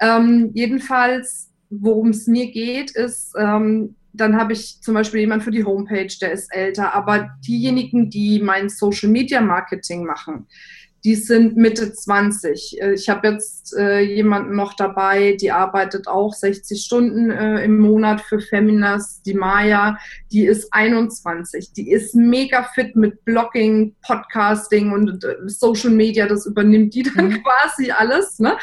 Ähm, 0.00 0.50
jedenfalls, 0.54 1.50
worum 1.70 2.10
es 2.10 2.26
mir 2.26 2.50
geht, 2.50 2.90
ist, 2.92 3.34
ähm, 3.38 3.96
dann 4.12 4.36
habe 4.36 4.52
ich 4.52 4.82
zum 4.82 4.94
Beispiel 4.94 5.20
jemand 5.20 5.42
für 5.42 5.50
die 5.50 5.64
Homepage, 5.64 6.12
der 6.20 6.32
ist 6.32 6.52
älter, 6.54 6.94
aber 6.94 7.30
diejenigen, 7.46 8.10
die 8.10 8.40
mein 8.40 8.68
Social 8.68 9.08
Media 9.08 9.40
Marketing 9.40 10.04
machen, 10.04 10.46
die 11.04 11.16
sind 11.16 11.56
Mitte 11.56 11.92
20. 11.92 12.80
Äh, 12.80 12.92
ich 12.94 13.08
habe 13.08 13.28
jetzt 13.28 13.74
äh, 13.76 14.00
jemanden 14.00 14.54
noch 14.54 14.74
dabei, 14.74 15.36
die 15.40 15.50
arbeitet 15.50 16.06
auch 16.06 16.32
60 16.32 16.80
Stunden 16.80 17.30
äh, 17.30 17.64
im 17.64 17.78
Monat 17.78 18.20
für 18.20 18.40
Feminas, 18.40 19.20
die 19.22 19.34
Maya, 19.34 19.98
die 20.30 20.46
ist 20.46 20.72
21. 20.72 21.72
Die 21.72 21.90
ist 21.90 22.14
mega 22.14 22.62
fit 22.62 22.94
mit 22.94 23.24
Blogging, 23.24 23.96
Podcasting 24.02 24.92
und 24.92 25.24
äh, 25.24 25.36
Social 25.46 25.90
Media, 25.90 26.26
das 26.26 26.46
übernimmt 26.46 26.94
die 26.94 27.02
dann 27.02 27.28
mhm. 27.28 27.42
quasi 27.42 27.90
alles. 27.90 28.38
Ne? 28.38 28.56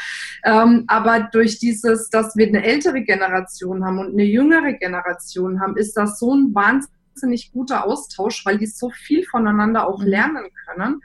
Ähm, 0.44 0.84
aber 0.86 1.28
durch 1.32 1.58
dieses, 1.58 2.08
dass 2.08 2.36
wir 2.36 2.46
eine 2.46 2.64
ältere 2.64 3.02
Generation 3.02 3.84
haben 3.84 3.98
und 3.98 4.12
eine 4.12 4.24
jüngere 4.24 4.72
Generation 4.72 5.60
haben, 5.60 5.76
ist 5.76 5.94
das 5.94 6.18
so 6.18 6.34
ein 6.34 6.54
wahnsinnig 6.54 7.52
guter 7.52 7.84
Austausch, 7.84 8.46
weil 8.46 8.56
die 8.56 8.66
so 8.66 8.90
viel 8.90 9.24
voneinander 9.24 9.86
auch 9.86 10.00
mhm. 10.00 10.06
lernen 10.06 10.48
können. 10.66 11.00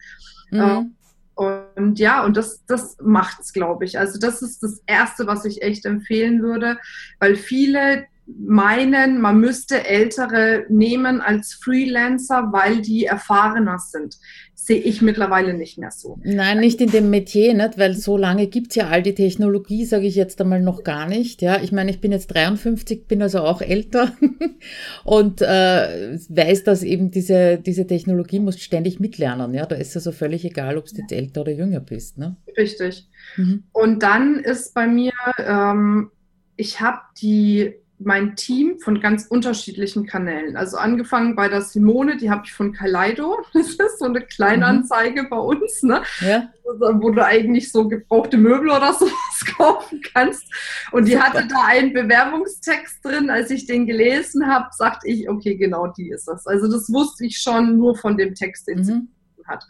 Mhm. 0.52 0.96
Und 1.36 2.00
ja, 2.00 2.24
und 2.24 2.38
das, 2.38 2.66
das 2.66 2.98
macht's, 3.02 3.52
glaube 3.52 3.86
ich. 3.86 4.00
Also 4.00 4.20
das 4.20 4.42
ist 4.42 4.64
das 4.64 4.82
Erste, 4.88 5.28
was 5.28 5.46
ich 5.46 5.62
echt 5.62 5.86
empfehlen 5.86 6.42
würde, 6.42 6.80
weil 7.20 7.36
viele, 7.36 8.08
meinen, 8.28 9.22
man 9.22 9.40
müsste 9.40 9.86
Ältere 9.86 10.66
nehmen 10.70 11.22
als 11.22 11.54
Freelancer, 11.54 12.50
weil 12.52 12.82
die 12.82 13.06
erfahrener 13.06 13.78
sind. 13.78 14.18
Sehe 14.56 14.80
ich 14.80 15.04
mittlerweile 15.04 15.54
nicht 15.54 15.78
mehr 15.78 15.92
so. 15.92 16.18
Nein, 16.24 16.60
nicht 16.60 16.82
in 16.82 16.90
dem 16.90 17.12
Metier, 17.12 17.54
nicht? 17.54 17.78
weil 17.78 17.94
so 17.94 18.18
lange 18.18 18.48
gibt 18.48 18.72
es 18.72 18.78
ja 18.78 18.88
all 18.88 19.04
die 19.04 19.14
Technologie, 19.14 19.86
sage 19.86 20.08
ich 20.08 20.16
jetzt 20.16 20.42
einmal 20.42 20.60
noch 20.60 20.84
gar 20.84 21.08
nicht. 21.08 21.44
Ja, 21.44 21.62
Ich 21.62 21.72
meine, 21.72 21.92
ich 21.92 22.02
bin 22.02 22.12
jetzt 22.12 22.34
53, 22.34 23.06
bin 23.06 23.22
also 23.22 23.42
auch 23.42 23.62
älter 23.62 24.14
und 25.04 25.44
äh, 25.44 26.18
weiß, 26.18 26.64
dass 26.64 26.82
eben 26.82 27.12
diese, 27.12 27.60
diese 27.60 27.86
Technologie 27.86 28.40
muss 28.40 28.60
ständig 28.60 29.00
mitlernen. 29.00 29.54
Ja, 29.54 29.68
Da 29.68 29.76
ist 29.76 29.90
es 29.90 29.98
also 29.98 30.12
völlig 30.12 30.44
egal, 30.46 30.78
ob 30.78 30.88
du 30.88 30.96
jetzt 30.96 31.12
älter 31.12 31.42
oder 31.42 31.52
jünger 31.52 31.80
bist. 31.80 32.18
Ne? 32.18 32.36
Richtig. 32.58 33.08
Mhm. 33.38 33.66
Und 33.72 34.02
dann 34.02 34.40
ist 34.40 34.74
bei 34.74 34.88
mir, 34.88 35.14
ähm, 35.38 36.10
ich 36.58 36.82
habe 36.82 37.02
die 37.22 37.76
mein 37.98 38.36
Team 38.36 38.80
von 38.80 39.00
ganz 39.00 39.28
unterschiedlichen 39.28 40.06
Kanälen. 40.06 40.58
Also 40.58 40.78
angefangen 40.78 41.36
bei 41.36 41.48
der 41.48 41.62
Simone, 41.62 42.18
die 42.18 42.30
habe 42.30 42.44
ich 42.46 42.54
von 42.54 42.74
Kaleido. 42.74 43.38
Das 43.54 43.68
ist 43.68 44.00
so 44.00 44.06
eine 44.06 44.22
Kleinanzeige 44.22 45.24
mhm. 45.24 45.30
bei 45.30 45.38
uns, 45.38 45.82
ne? 45.82 46.02
Ja. 46.20 46.50
wo 46.64 47.12
du 47.12 47.26
eigentlich 47.26 47.72
so 47.72 47.88
gebrauchte 47.88 48.38
Möbel 48.38 48.70
oder 48.70 48.94
sowas 48.94 49.46
kaufen 49.58 50.02
kannst. 50.14 50.44
Und 50.92 51.08
die 51.08 51.14
Super. 51.14 51.24
hatte 51.24 51.48
da 51.48 51.66
einen 51.68 51.94
Bewerbungstext 51.94 53.04
drin. 53.04 53.30
Als 53.30 53.50
ich 53.50 53.66
den 53.66 53.86
gelesen 53.86 54.46
habe, 54.48 54.68
sagte 54.72 55.08
ich, 55.08 55.30
okay, 55.30 55.56
genau 55.56 55.88
die 55.88 56.10
ist 56.10 56.28
das. 56.28 56.46
Also 56.46 56.70
das 56.70 56.92
wusste 56.92 57.26
ich 57.26 57.38
schon 57.38 57.78
nur 57.78 57.96
von 57.98 58.18
dem 58.18 58.36
Text, 58.36 58.68
den 58.68 58.80
mhm. 58.80 58.84
sie 58.84 59.08
hat. 59.48 59.66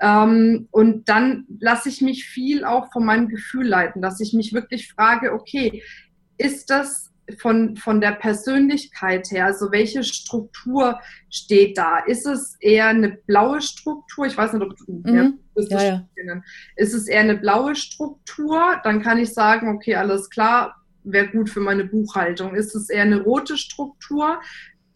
Ähm, 0.00 0.68
und 0.70 1.08
dann 1.08 1.46
lasse 1.60 1.88
ich 1.88 2.00
mich 2.00 2.24
viel 2.24 2.64
auch 2.64 2.90
von 2.92 3.04
meinem 3.04 3.28
Gefühl 3.28 3.66
leiten, 3.66 4.02
dass 4.02 4.20
ich 4.20 4.32
mich 4.32 4.52
wirklich 4.52 4.92
frage, 4.92 5.32
okay, 5.32 5.82
ist 6.38 6.70
das 6.70 7.09
von, 7.38 7.76
von 7.76 8.00
der 8.00 8.12
Persönlichkeit 8.12 9.30
her, 9.30 9.46
also 9.46 9.72
welche 9.72 10.02
Struktur 10.04 11.00
steht 11.30 11.78
da? 11.78 11.98
Ist 11.98 12.26
es 12.26 12.56
eher 12.60 12.88
eine 12.88 13.10
blaue 13.10 13.60
Struktur? 13.60 14.26
Ich 14.26 14.36
weiß 14.36 14.52
nicht, 14.52 14.62
ob 14.62 14.76
du 14.76 15.02
mhm. 15.04 15.38
ja, 15.56 15.82
ja, 15.82 16.08
ja. 16.16 16.42
Ist 16.76 16.94
es 16.94 17.06
eher 17.06 17.20
eine 17.20 17.36
blaue 17.36 17.74
Struktur? 17.74 18.80
Dann 18.84 19.02
kann 19.02 19.18
ich 19.18 19.32
sagen, 19.32 19.68
okay, 19.68 19.96
alles 19.96 20.30
klar, 20.30 20.76
wäre 21.04 21.28
gut 21.28 21.50
für 21.50 21.60
meine 21.60 21.84
Buchhaltung. 21.84 22.54
Ist 22.54 22.74
es 22.74 22.88
eher 22.88 23.02
eine 23.02 23.22
rote 23.22 23.56
Struktur? 23.56 24.40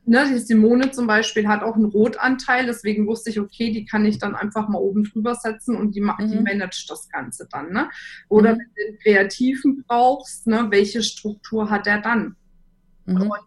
Ne, 0.07 0.29
die 0.29 0.39
Simone 0.39 0.91
zum 0.91 1.07
Beispiel 1.07 1.49
hat 1.49 1.63
auch 1.63 1.75
einen 1.75 1.87
Rotanteil, 1.87 2.67
deswegen 2.67 3.07
wusste 3.07 3.31
ich, 3.31 3.41
okay, 3.41 3.71
die 3.73 3.85
kann 3.85 4.05
ich 4.05 4.19
dann 4.19 4.35
einfach 4.35 4.69
mal 4.69 4.79
oben 4.79 5.05
drüber 5.05 5.35
setzen 5.35 5.77
und 5.77 5.95
die, 5.95 6.01
mhm. 6.01 6.15
die 6.21 6.41
managt 6.41 6.91
das 6.91 7.09
Ganze 7.09 7.49
dann. 7.51 7.73
Ne? 7.73 7.91
Oder 8.29 8.55
mhm. 8.55 8.59
wenn 8.59 8.67
du 8.67 8.93
den 8.93 8.99
Kreativen 9.01 9.85
brauchst, 9.87 10.47
ne, 10.47 10.67
welche 10.71 11.03
Struktur 11.03 11.71
hat 11.71 11.87
er 11.87 12.01
dann? 12.01 12.37
Mhm. 13.07 13.23
Und 13.23 13.41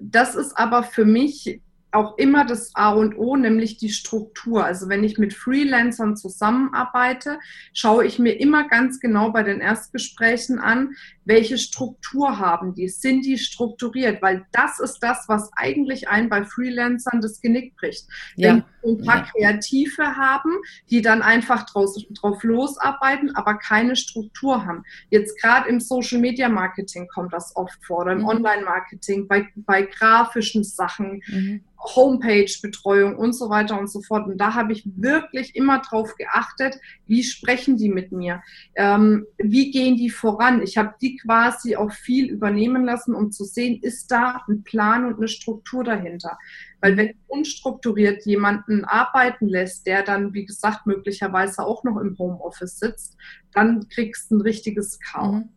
das 0.00 0.34
ist 0.34 0.56
aber 0.56 0.82
für 0.82 1.04
mich 1.04 1.60
auch 1.94 2.18
immer 2.18 2.44
das 2.44 2.74
A 2.74 2.92
und 2.92 3.16
O, 3.16 3.36
nämlich 3.36 3.76
die 3.76 3.90
Struktur. 3.90 4.64
Also 4.64 4.88
wenn 4.88 5.04
ich 5.04 5.18
mit 5.18 5.34
Freelancern 5.34 6.16
zusammenarbeite, 6.16 7.38
schaue 7.72 8.04
ich 8.04 8.18
mir 8.18 8.40
immer 8.40 8.68
ganz 8.68 9.00
genau 9.00 9.30
bei 9.30 9.42
den 9.42 9.60
Erstgesprächen 9.60 10.58
an, 10.58 10.94
welche 11.24 11.56
Struktur 11.58 12.38
haben 12.38 12.74
die? 12.74 12.88
Sind 12.88 13.24
die 13.24 13.38
strukturiert? 13.38 14.20
Weil 14.20 14.46
das 14.52 14.78
ist 14.78 14.98
das, 15.00 15.24
was 15.28 15.50
eigentlich 15.56 16.08
einen 16.08 16.28
bei 16.28 16.44
Freelancern 16.44 17.20
das 17.20 17.40
Genick 17.40 17.76
bricht. 17.76 18.06
Ja. 18.36 18.62
Wenn 18.82 18.98
ein 18.98 19.04
paar. 19.04 19.24
Kreative 19.24 20.16
haben, 20.16 20.50
die 20.90 21.00
dann 21.00 21.22
einfach 21.22 21.64
draus, 21.64 22.04
drauf 22.20 22.42
losarbeiten, 22.42 23.34
aber 23.34 23.54
keine 23.54 23.96
Struktur 23.96 24.66
haben. 24.66 24.84
Jetzt 25.10 25.40
gerade 25.40 25.68
im 25.68 25.80
Social 25.80 26.20
Media 26.20 26.48
Marketing 26.48 27.08
kommt 27.08 27.32
das 27.32 27.56
oft 27.56 27.82
vor 27.84 28.02
oder 28.02 28.12
im 28.12 28.18
mhm. 28.18 28.28
Online 28.28 28.64
Marketing, 28.64 29.26
bei, 29.26 29.48
bei 29.56 29.82
grafischen 29.82 30.62
Sachen. 30.62 31.22
Mhm. 31.26 31.64
Homepage-Betreuung 31.84 33.16
und 33.16 33.34
so 33.34 33.50
weiter 33.50 33.78
und 33.78 33.90
so 33.90 34.00
fort. 34.00 34.26
Und 34.26 34.38
da 34.38 34.54
habe 34.54 34.72
ich 34.72 34.84
wirklich 34.96 35.54
immer 35.54 35.80
drauf 35.80 36.14
geachtet, 36.16 36.76
wie 37.06 37.22
sprechen 37.22 37.76
die 37.76 37.88
mit 37.88 38.12
mir? 38.12 38.42
Ähm, 38.74 39.26
wie 39.38 39.70
gehen 39.70 39.96
die 39.96 40.10
voran? 40.10 40.62
Ich 40.62 40.78
habe 40.78 40.94
die 41.00 41.16
quasi 41.16 41.76
auch 41.76 41.92
viel 41.92 42.30
übernehmen 42.30 42.84
lassen, 42.84 43.14
um 43.14 43.30
zu 43.32 43.44
sehen, 43.44 43.80
ist 43.82 44.10
da 44.10 44.42
ein 44.48 44.64
Plan 44.64 45.04
und 45.04 45.18
eine 45.18 45.28
Struktur 45.28 45.84
dahinter. 45.84 46.38
Weil 46.80 46.96
wenn 46.96 47.14
unstrukturiert 47.28 48.24
jemanden 48.26 48.84
arbeiten 48.84 49.48
lässt, 49.48 49.86
der 49.86 50.02
dann, 50.02 50.34
wie 50.34 50.44
gesagt, 50.44 50.86
möglicherweise 50.86 51.64
auch 51.64 51.84
noch 51.84 51.98
im 51.98 52.16
Homeoffice 52.18 52.78
sitzt, 52.78 53.16
dann 53.52 53.88
kriegst 53.88 54.30
du 54.30 54.36
ein 54.36 54.40
richtiges 54.40 54.98
Chaos. 55.00 55.36
Mhm. 55.36 55.50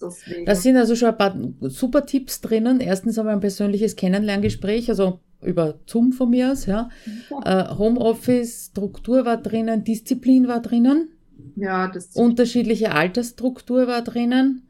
Deswegen. 0.00 0.46
Das 0.46 0.62
sind 0.62 0.76
also 0.76 0.94
schon 0.96 1.08
ein 1.08 1.16
paar 1.16 1.36
super 1.62 2.06
Tipps 2.06 2.40
drinnen. 2.40 2.80
Erstens 2.80 3.18
einmal 3.18 3.34
ein 3.34 3.40
persönliches 3.40 3.96
Kennenlerngespräch, 3.96 4.88
also 4.88 5.20
über 5.42 5.78
Zoom 5.86 6.12
von 6.12 6.30
mir 6.30 6.52
aus, 6.52 6.66
ja. 6.66 6.88
ja. 7.30 7.70
Äh, 7.70 7.78
Homeoffice, 7.78 8.70
Struktur 8.72 9.24
war 9.24 9.36
drinnen, 9.36 9.84
Disziplin 9.84 10.48
war 10.48 10.60
drinnen. 10.60 11.10
Ja, 11.54 11.88
das 11.88 12.16
Unterschiedliche 12.16 12.92
Altersstruktur 12.92 13.86
war 13.86 14.02
drinnen 14.02 14.68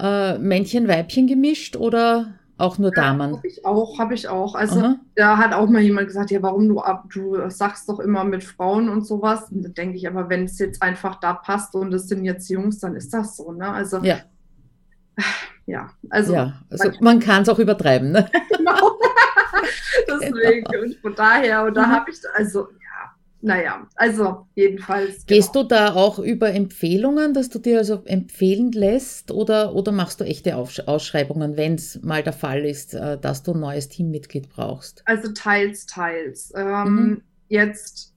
äh, 0.00 0.38
Männchen, 0.38 0.88
Weibchen 0.88 1.26
gemischt 1.26 1.76
oder 1.76 2.34
auch 2.56 2.78
nur 2.78 2.90
Damen? 2.90 3.30
Ja, 3.30 3.36
habe 3.36 3.48
ich 3.48 3.64
auch, 3.64 3.98
habe 3.98 4.14
ich 4.14 4.28
auch. 4.28 4.54
Also 4.54 4.80
Aha. 4.80 4.96
da 5.14 5.38
hat 5.38 5.54
auch 5.54 5.68
mal 5.68 5.80
jemand 5.80 6.08
gesagt, 6.08 6.30
ja, 6.30 6.42
warum 6.42 6.68
du 6.68 6.80
ab, 6.80 7.04
du 7.12 7.48
sagst 7.48 7.88
doch 7.88 8.00
immer 8.00 8.24
mit 8.24 8.44
Frauen 8.44 8.88
und 8.88 9.06
sowas. 9.06 9.50
Und 9.50 9.62
da 9.62 9.68
denke 9.68 9.96
ich, 9.96 10.06
aber 10.08 10.28
wenn 10.28 10.44
es 10.44 10.58
jetzt 10.58 10.82
einfach 10.82 11.20
da 11.20 11.32
passt 11.32 11.74
und 11.74 11.92
es 11.94 12.08
sind 12.08 12.24
jetzt 12.24 12.48
Jungs, 12.50 12.78
dann 12.78 12.96
ist 12.96 13.14
das 13.14 13.36
so, 13.36 13.52
ne? 13.52 13.70
Also 13.70 13.98
ja, 13.98 14.18
ja 15.66 15.90
also, 16.10 16.34
ja, 16.34 16.60
also 16.70 16.90
man 17.00 17.20
kann 17.20 17.42
es 17.42 17.48
auch 17.48 17.58
übertreiben, 17.58 18.12
ne? 18.12 18.28
genau. 18.56 18.98
Deswegen 20.08 20.64
genau. 20.64 20.84
und 20.84 20.96
von 20.96 21.14
daher 21.14 21.64
und 21.64 21.74
da 21.74 21.86
mhm. 21.86 21.90
habe 21.90 22.10
ich 22.10 22.18
also 22.34 22.68
naja, 23.42 23.86
also 23.94 24.46
jedenfalls. 24.54 25.24
Gehst 25.26 25.52
genau. 25.52 25.62
du 25.62 25.68
da 25.68 25.94
auch 25.94 26.18
über 26.18 26.52
Empfehlungen, 26.52 27.32
dass 27.32 27.48
du 27.48 27.58
dir 27.58 27.78
also 27.78 28.02
empfehlen 28.04 28.70
lässt 28.72 29.30
oder, 29.30 29.74
oder 29.74 29.92
machst 29.92 30.20
du 30.20 30.24
echte 30.24 30.56
Ausschreibungen, 30.56 31.56
wenn 31.56 31.76
es 31.76 32.02
mal 32.02 32.22
der 32.22 32.34
Fall 32.34 32.66
ist, 32.66 32.94
äh, 32.94 33.18
dass 33.18 33.42
du 33.42 33.52
ein 33.52 33.60
neues 33.60 33.88
Teammitglied 33.88 34.50
brauchst? 34.50 35.02
Also 35.06 35.32
teils, 35.32 35.86
teils. 35.86 36.52
Ähm, 36.54 36.94
mhm. 36.94 37.22
Jetzt 37.48 38.09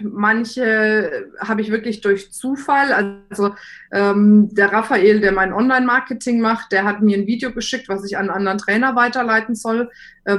manche 0.00 1.30
habe 1.40 1.60
ich 1.60 1.70
wirklich 1.70 2.00
durch 2.00 2.32
Zufall. 2.32 3.20
Also 3.28 3.54
ähm, 3.92 4.54
der 4.54 4.72
Raphael, 4.72 5.20
der 5.20 5.32
mein 5.32 5.52
Online-Marketing 5.52 6.40
macht, 6.40 6.72
der 6.72 6.84
hat 6.84 7.02
mir 7.02 7.16
ein 7.16 7.26
Video 7.26 7.52
geschickt, 7.52 7.88
was 7.88 8.04
ich 8.04 8.16
an 8.16 8.28
einen 8.28 8.36
anderen 8.38 8.58
Trainer 8.58 8.96
weiterleiten 8.96 9.54
soll, 9.54 9.90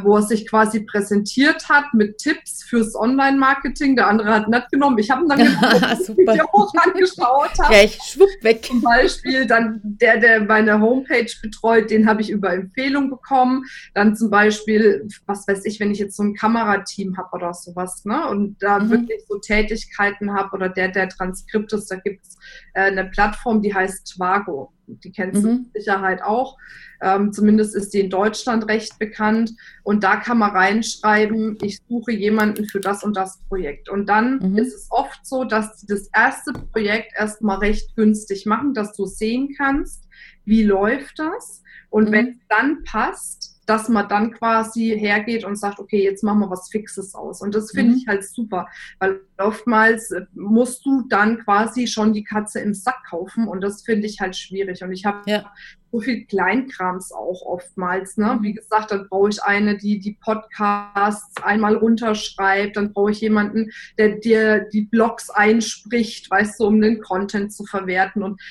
wo 0.03 0.17
er 0.17 0.21
sich 0.21 0.47
quasi 0.47 0.81
präsentiert 0.81 1.69
hat 1.69 1.93
mit 1.93 2.17
Tipps 2.17 2.63
fürs 2.63 2.95
Online-Marketing. 2.95 3.95
Der 3.95 4.07
andere 4.07 4.29
hat 4.29 4.47
nicht 4.49 4.69
genommen. 4.69 4.97
Ich 4.97 5.09
habe 5.09 5.23
ihn 5.23 5.29
dann 5.29 5.39
das 5.81 6.09
Video 6.09 6.45
auch 6.51 6.73
angeschaut. 6.73 7.51
Gleich 7.67 7.97
schwupp 8.03 8.29
weg. 8.41 8.65
Zum 8.65 8.81
Beispiel 8.81 9.45
dann 9.45 9.79
der, 9.83 10.17
der 10.17 10.41
meine 10.41 10.79
Homepage 10.81 11.31
betreut, 11.41 11.89
den 11.89 12.07
habe 12.07 12.21
ich 12.21 12.29
über 12.29 12.53
Empfehlung 12.53 13.09
bekommen. 13.09 13.63
Dann 13.93 14.15
zum 14.15 14.29
Beispiel, 14.29 15.07
was 15.25 15.47
weiß 15.47 15.65
ich, 15.65 15.79
wenn 15.79 15.91
ich 15.91 15.99
jetzt 15.99 16.17
so 16.17 16.23
ein 16.23 16.35
Kamerateam 16.35 17.17
habe 17.17 17.29
oder 17.31 17.53
sowas, 17.53 18.03
ne? 18.03 18.27
Und 18.27 18.57
da 18.61 18.79
mhm. 18.79 18.89
wirklich 18.89 19.21
so 19.27 19.37
Tätigkeiten 19.37 20.33
habe 20.33 20.55
oder 20.55 20.69
der, 20.69 20.89
der 20.89 21.07
Transkript 21.09 21.71
ist, 21.73 21.89
da 21.89 21.95
gibt 21.95 22.25
es 22.25 22.37
äh, 22.73 22.81
eine 22.81 23.05
Plattform, 23.05 23.61
die 23.61 23.73
heißt 23.73 24.15
Twago. 24.15 24.73
Die 24.87 25.11
kennst 25.11 25.43
du 25.43 25.47
mhm. 25.47 25.57
mit 25.57 25.73
Sicherheit 25.73 26.21
auch. 26.21 26.57
Ähm, 27.01 27.31
zumindest 27.33 27.75
ist 27.75 27.93
die 27.93 27.99
in 27.99 28.09
Deutschland 28.09 28.67
recht 28.67 28.97
bekannt. 28.99 29.51
Und 29.83 30.03
da 30.03 30.15
kann 30.15 30.37
man 30.39 30.51
reinschreiben, 30.51 31.57
ich 31.61 31.79
suche 31.87 32.11
jemanden 32.13 32.65
für 32.65 32.79
das 32.79 33.03
und 33.03 33.15
das 33.15 33.39
Projekt. 33.49 33.89
Und 33.89 34.07
dann 34.07 34.39
mhm. 34.39 34.57
ist 34.57 34.73
es 34.73 34.87
oft 34.89 35.25
so, 35.25 35.43
dass 35.43 35.79
sie 35.79 35.87
das 35.87 36.09
erste 36.13 36.53
Projekt 36.53 37.11
erstmal 37.17 37.57
recht 37.59 37.95
günstig 37.95 38.45
machen, 38.45 38.73
dass 38.73 38.95
du 38.95 39.05
sehen 39.05 39.53
kannst, 39.57 40.07
wie 40.45 40.63
läuft 40.63 41.19
das. 41.19 41.61
Und 41.89 42.09
mhm. 42.09 42.13
wenn 42.13 42.27
es 42.29 42.47
dann 42.49 42.83
passt, 42.83 43.56
dass 43.67 43.89
man 43.89 44.07
dann 44.07 44.31
quasi 44.31 44.97
hergeht 44.97 45.43
und 45.43 45.57
sagt, 45.57 45.79
okay, 45.79 46.01
jetzt 46.01 46.23
machen 46.23 46.39
wir 46.39 46.49
was 46.49 46.69
Fixes 46.69 47.13
aus. 47.13 47.41
Und 47.41 47.53
das 47.53 47.71
finde 47.71 47.91
mhm. 47.91 47.97
ich 47.97 48.07
halt 48.07 48.23
super, 48.23 48.67
weil 48.99 49.19
oftmals 49.37 50.09
äh, 50.11 50.25
musst 50.33 50.85
du 50.85 51.03
dann 51.09 51.39
quasi 51.39 51.85
schon 51.85 52.13
die 52.13 52.23
Katze 52.23 52.61
im 52.61 52.73
Sack 52.73 53.03
kaufen 53.09 53.47
und 53.47 53.61
das 53.61 53.83
finde 53.83 54.07
ich 54.07 54.21
halt 54.21 54.37
schwierig. 54.37 54.81
Und 54.83 54.93
ich 54.93 55.05
habe 55.05 55.19
ja. 55.29 55.51
so 55.91 55.99
viel 55.99 56.25
Kleinkrams 56.25 57.11
auch 57.11 57.41
oftmals. 57.41 58.15
Ne? 58.15 58.37
Mhm. 58.37 58.43
Wie 58.43 58.53
gesagt, 58.53 58.91
dann 58.91 59.09
brauche 59.09 59.29
ich 59.29 59.43
eine, 59.43 59.77
die 59.77 59.99
die 59.99 60.17
Podcasts 60.21 61.43
einmal 61.43 61.75
runterschreibt, 61.75 62.77
dann 62.77 62.93
brauche 62.93 63.11
ich 63.11 63.19
jemanden, 63.19 63.71
der 63.97 64.15
dir 64.15 64.65
die 64.71 64.83
Blogs 64.83 65.29
einspricht, 65.29 66.31
weißt 66.31 66.61
du, 66.61 66.67
um 66.67 66.79
den 66.79 67.01
Content 67.01 67.51
zu 67.51 67.65
verwerten 67.65 68.23
und 68.23 68.41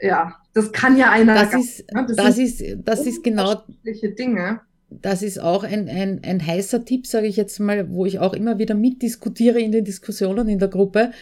ja, 0.00 0.36
das 0.58 0.72
kann 0.72 0.96
ja 0.96 1.10
einer. 1.10 1.34
Das 1.34 1.54
ist, 1.54 1.92
ne? 1.92 2.04
das, 2.06 2.16
das 2.16 2.38
ist, 2.38 2.62
das 2.84 3.06
ist 3.06 3.22
genau. 3.22 3.62
Dinge. 3.84 4.60
Das 4.90 5.22
ist 5.22 5.38
auch 5.38 5.64
ein, 5.64 5.88
ein, 5.88 6.20
ein 6.24 6.44
heißer 6.44 6.84
Tipp, 6.84 7.06
sage 7.06 7.26
ich 7.26 7.36
jetzt 7.36 7.60
mal, 7.60 7.90
wo 7.90 8.06
ich 8.06 8.18
auch 8.18 8.32
immer 8.32 8.58
wieder 8.58 8.74
mitdiskutiere 8.74 9.60
in 9.60 9.70
den 9.70 9.84
Diskussionen 9.84 10.48
in 10.48 10.58
der 10.58 10.68
Gruppe. 10.68 11.12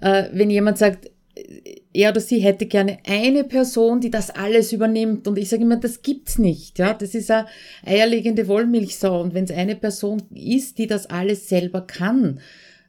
Äh, 0.00 0.24
wenn 0.32 0.48
jemand 0.48 0.78
sagt, 0.78 1.10
er 1.92 2.10
oder 2.10 2.20
sie 2.20 2.38
hätte 2.38 2.66
gerne 2.66 2.98
eine 3.06 3.44
Person, 3.44 4.00
die 4.00 4.10
das 4.10 4.30
alles 4.30 4.72
übernimmt. 4.72 5.26
Und 5.28 5.38
ich 5.38 5.48
sage 5.48 5.62
immer, 5.62 5.76
das 5.76 6.02
gibt's 6.02 6.38
nicht. 6.38 6.78
Ja, 6.78 6.94
das 6.94 7.14
ist 7.14 7.30
eine 7.30 7.46
eierlegende 7.84 8.48
Wollmilchsau. 8.48 9.20
Und 9.20 9.34
wenn 9.34 9.44
es 9.44 9.50
eine 9.50 9.76
Person 9.76 10.22
ist, 10.34 10.78
die 10.78 10.86
das 10.86 11.06
alles 11.06 11.48
selber 11.48 11.82
kann, 11.82 12.40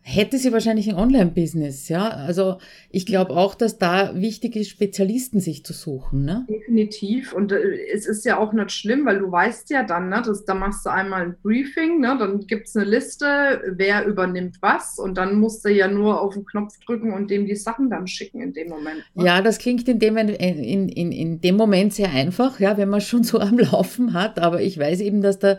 hätte 0.09 0.37
sie 0.37 0.53
wahrscheinlich 0.53 0.87
ein 0.87 0.95
Online-Business, 0.95 1.89
ja. 1.89 2.07
Also 2.07 2.59
ich 2.89 3.05
glaube 3.05 3.35
auch, 3.35 3.55
dass 3.55 3.77
da 3.77 4.15
wichtig 4.15 4.55
ist, 4.55 4.69
Spezialisten 4.69 5.41
sich 5.41 5.65
zu 5.65 5.73
suchen. 5.73 6.23
Ne? 6.23 6.47
Definitiv. 6.49 7.33
Und 7.33 7.51
äh, 7.51 7.57
es 7.93 8.07
ist 8.07 8.23
ja 8.23 8.37
auch 8.37 8.53
nicht 8.53 8.71
schlimm, 8.71 9.05
weil 9.05 9.19
du 9.19 9.29
weißt 9.29 9.69
ja 9.69 9.83
dann, 9.83 10.07
ne, 10.07 10.21
dass, 10.25 10.45
da 10.45 10.53
machst 10.53 10.85
du 10.85 10.91
einmal 10.91 11.23
ein 11.23 11.35
Briefing, 11.43 11.99
ne, 11.99 12.15
dann 12.17 12.47
gibt 12.47 12.69
es 12.69 12.75
eine 12.77 12.85
Liste, 12.85 13.61
wer 13.75 14.05
übernimmt 14.05 14.61
was 14.61 14.97
und 14.97 15.17
dann 15.17 15.41
musst 15.41 15.65
du 15.65 15.69
ja 15.69 15.89
nur 15.89 16.21
auf 16.21 16.35
den 16.35 16.45
Knopf 16.45 16.79
drücken 16.85 17.11
und 17.11 17.29
dem 17.29 17.45
die 17.45 17.57
Sachen 17.57 17.89
dann 17.89 18.07
schicken 18.07 18.41
in 18.41 18.53
dem 18.53 18.69
Moment. 18.69 19.03
Ne? 19.13 19.25
Ja, 19.25 19.41
das 19.41 19.57
klingt 19.57 19.89
in 19.89 19.99
dem, 19.99 20.15
in, 20.15 20.87
in, 20.87 21.11
in 21.11 21.41
dem 21.41 21.57
Moment 21.57 21.93
sehr 21.93 22.11
einfach, 22.11 22.61
ja, 22.61 22.77
wenn 22.77 22.87
man 22.87 23.01
schon 23.01 23.25
so 23.25 23.39
am 23.39 23.59
Laufen 23.59 24.13
hat, 24.13 24.39
aber 24.39 24.61
ich 24.61 24.79
weiß 24.79 25.01
eben, 25.01 25.21
dass 25.21 25.37
da 25.37 25.57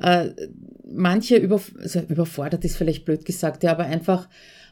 äh, 0.00 0.30
manche 0.92 1.36
über, 1.36 1.60
also 1.80 2.00
überfordert 2.00 2.64
ist 2.64 2.76
vielleicht 2.76 3.04
blöd 3.04 3.24
gesagt, 3.24 3.62
ja, 3.62 3.72
aber 3.72 3.84
einfach, 3.84 4.28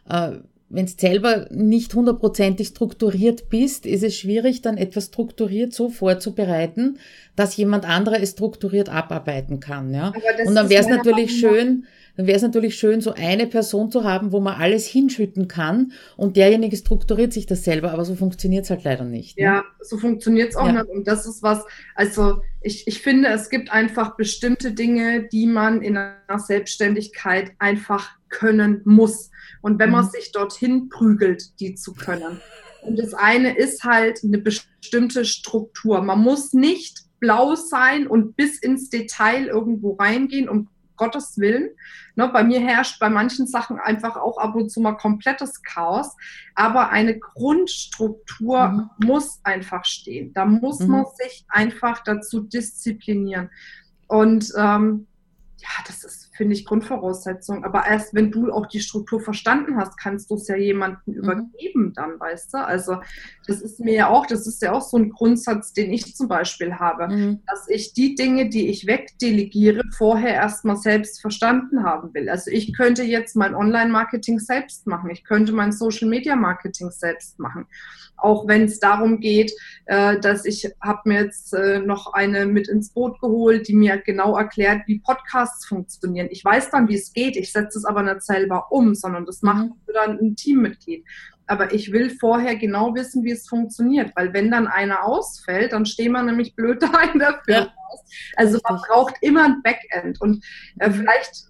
äh, 0.09 0.33
wenn 0.71 0.87
du 0.87 0.93
selber 0.99 1.47
nicht 1.51 1.95
hundertprozentig 1.95 2.69
strukturiert 2.69 3.49
bist, 3.49 3.87
ist 3.87 4.03
es 4.03 4.17
schwierig, 4.17 4.61
dann 4.61 4.77
etwas 4.77 5.07
strukturiert 5.07 5.73
so 5.73 5.89
vorzubereiten, 5.89 6.99
dass 7.37 7.57
jemand 7.57 7.87
anderer 7.87 8.21
es 8.21 8.33
strukturiert 8.33 8.91
abarbeiten 8.91 9.61
kann. 9.61 9.95
Ja? 9.95 10.13
Und 10.45 10.55
dann 10.55 10.69
wäre 10.69 10.83
es 10.83 10.89
natürlich 10.89 11.39
schön, 11.39 11.87
dann 12.19 12.27
wäre 12.27 12.37
es 12.37 12.43
natürlich 12.43 12.75
schön, 12.75 13.01
so 13.01 13.15
eine 13.15 13.47
Person 13.47 13.93
zu 13.93 14.03
haben, 14.03 14.33
wo 14.33 14.41
man 14.41 14.61
alles 14.61 14.89
hinschütten 14.89 15.47
kann 15.47 15.93
und 16.17 16.37
derjenige 16.37 16.77
strukturiert 16.77 17.33
sich 17.33 17.47
das 17.47 17.63
selber, 17.63 17.93
aber 17.93 18.05
so 18.05 18.17
funktioniert 18.17 18.65
es 18.65 18.71
halt 18.71 18.83
leider 18.83 19.05
nicht. 19.05 19.39
Ne? 19.39 19.45
Ja, 19.45 19.65
so 19.81 19.99
funktioniert 19.99 20.51
es 20.51 20.57
auch 20.57 20.67
ja. 20.67 20.73
nicht. 20.73 20.89
Und 20.89 21.07
das 21.07 21.27
ist 21.27 21.45
was, 21.45 21.65
also 21.95 22.43
ich, 22.61 22.89
ich 22.89 23.03
finde, 23.03 23.29
es 23.29 23.51
gibt 23.51 23.71
einfach 23.71 24.17
bestimmte 24.17 24.73
Dinge, 24.73 25.29
die 25.29 25.47
man 25.47 25.81
in 25.81 25.97
einer 25.97 26.41
Selbstständigkeit 26.41 27.53
einfach 27.61 28.11
können 28.31 28.83
muss. 28.85 29.31
Und 29.63 29.79
wenn 29.79 29.91
man 29.91 30.07
mhm. 30.07 30.11
sich 30.11 30.33
dorthin 30.33 30.89
prügelt, 30.89 31.61
die 31.61 31.77
zu 31.77 31.95
können. 31.95 32.41
Und 32.83 32.99
das 32.99 33.15
eine 33.15 33.57
ist 33.57 33.85
halt 33.85 34.25
eine 34.25 34.39
bestimmte 34.39 35.25
Struktur. 35.25 36.03
Man 36.03 36.19
muss 36.19 36.53
nicht 36.53 36.99
blau 37.21 37.55
sein 37.55 38.09
und 38.09 38.35
bis 38.35 38.59
ins 38.59 38.91
Detail 38.91 39.47
irgendwo 39.47 39.93
reingehen, 39.93 40.49
um 40.49 40.69
Gottes 40.99 41.39
Willen. 41.39 41.71
Ne, 42.17 42.29
bei 42.29 42.45
mir 42.45 42.61
herrscht 42.61 43.01
bei 43.01 43.09
manchen 43.09 43.47
Sachen 43.47 43.79
einfach 43.79 44.17
auch 44.17 44.37
ab 44.37 44.55
und 44.55 44.71
zu 44.71 44.81
mal 44.81 44.93
komplettes 44.93 45.63
Chaos. 45.63 46.17
Aber 46.55 46.91
eine 46.91 47.19
Grundstruktur 47.19 48.69
mhm. 48.69 48.91
muss 49.07 49.41
einfach 49.45 49.85
stehen. 49.87 50.35
Da 50.35 50.45
muss 50.45 50.81
mhm. 50.81 50.89
man 50.89 51.07
sich 51.17 51.47
einfach 51.49 52.05
dazu 52.05 52.41
disziplinieren. 52.41 53.51
Und 54.09 54.53
ähm, 54.57 55.07
ja, 55.59 55.69
das 55.87 56.05
ist, 56.05 56.28
finde 56.39 56.55
ich, 56.55 56.65
Grundvoraussetzung. 56.65 57.65
Aber 57.65 57.85
erst 57.87 58.15
wenn 58.15 58.31
du 58.31 58.51
auch 58.51 58.67
die 58.67 58.81
Struktur 58.81 59.21
verstanden 59.21 59.77
hast, 59.77 59.99
kannst 59.99 60.31
du 60.31 60.37
es 60.37 60.49
ja 60.49 60.57
jemandem 60.57 61.01
mhm. 61.05 61.15
übergeben 61.15 61.93
dann, 61.95 62.19
weißt 62.19 62.55
du? 62.55 62.65
Also 62.65 63.03
das 63.47 63.61
ist 63.61 63.81
mir 63.81 63.93
ja 63.93 64.09
auch, 64.09 64.25
das 64.25 64.47
ist 64.47 64.63
ja 64.63 64.73
auch 64.73 64.81
so 64.81 64.97
ein 64.97 65.11
Grundsatz, 65.11 65.73
den 65.73 65.93
ich 65.93 66.17
zum 66.17 66.29
Beispiel 66.29 66.75
habe, 66.75 67.09
mhm. 67.09 67.43
dass 67.47 67.69
ich 67.69 67.93
die 67.93 68.15
Dinge, 68.15 68.49
die 68.49 68.69
ich 68.69 68.87
wegdelegiere, 68.87 69.83
vorher 69.97 70.35
erstmal 70.35 70.77
selbst 70.77 71.21
verstanden 71.21 71.85
haben 71.85 72.15
will. 72.15 72.31
Also 72.31 72.51
ich 72.51 72.73
könnte 72.75 73.03
jetzt 73.03 73.37
mein 73.37 73.55
Online-Marketing 73.55 74.39
selbst 74.39 74.87
machen. 74.87 75.11
Ich 75.11 75.25
könnte 75.25 75.53
mein 75.53 75.73
Social-Media-Marketing 75.73 76.91
selbst 76.91 77.39
machen 77.39 77.67
auch 78.19 78.47
wenn 78.47 78.65
es 78.65 78.81
darum 78.81 79.21
geht, 79.21 79.53
äh, 79.87 80.19
dass 80.19 80.45
ich 80.45 80.71
habe 80.81 81.01
mir 81.05 81.23
jetzt 81.23 81.55
äh, 81.55 81.79
noch 81.79 82.13
eine 82.13 82.47
mit 82.47 82.69
ins 82.69 82.91
Boot 82.91 83.21
geholt, 83.21 83.69
die 83.69 83.75
mir 83.75 83.99
genau 83.99 84.37
erklärt, 84.37 84.83
wie 84.87 84.99
Podcasts 84.99 85.67
funktionieren. 85.67 86.28
Ich 86.31 86.45
weiß 86.45 86.71
dann, 86.71 86.89
wie 86.89 86.95
es 86.95 87.13
geht, 87.13 87.37
ich 87.37 87.53
setze 87.53 87.79
es 87.79 87.85
aber 87.85 88.03
nicht 88.03 88.23
selber 88.23 88.71
um, 88.71 88.95
sondern 88.95 89.27
das 89.27 89.43
macht 89.43 89.67
mhm. 89.67 89.75
dann 89.93 90.19
ein 90.19 90.37
Teammitglied. 90.37 91.05
Aber 91.47 91.73
ich 91.73 91.93
will 91.93 92.11
vorher 92.11 92.57
genau 92.57 92.95
wissen, 92.95 93.25
wie 93.25 93.31
es 93.31 93.49
funktioniert, 93.49 94.13
weil 94.15 94.35
wenn 94.35 94.51
dann 94.51 94.67
einer 94.67 95.05
ausfällt, 95.05 95.73
dann 95.73 95.87
stehen 95.87 96.13
wir 96.13 96.23
nämlich 96.23 96.55
blöd 96.55 96.83
da 96.83 97.01
in 97.13 97.19
der 97.19 97.41
Firma. 97.45 97.67
Ja. 97.67 97.73
Also 98.37 98.59
man 98.69 98.81
braucht 98.87 99.15
immer 99.23 99.45
ein 99.45 99.63
Backend 99.63 100.21
und 100.21 100.45
äh, 100.79 100.91
vielleicht 100.91 101.48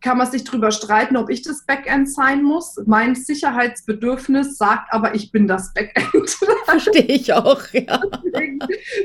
kann 0.00 0.18
man 0.18 0.30
sich 0.30 0.44
darüber 0.44 0.70
streiten, 0.70 1.16
ob 1.16 1.30
ich 1.30 1.42
das 1.42 1.64
Backend 1.66 2.12
sein 2.12 2.42
muss. 2.42 2.80
Mein 2.86 3.14
Sicherheitsbedürfnis 3.14 4.56
sagt 4.56 4.92
aber, 4.92 5.14
ich 5.14 5.32
bin 5.32 5.48
das 5.48 5.72
Backend. 5.74 6.30
Verstehe 6.64 7.02
ich 7.02 7.32
auch, 7.32 7.62
ja. 7.72 8.00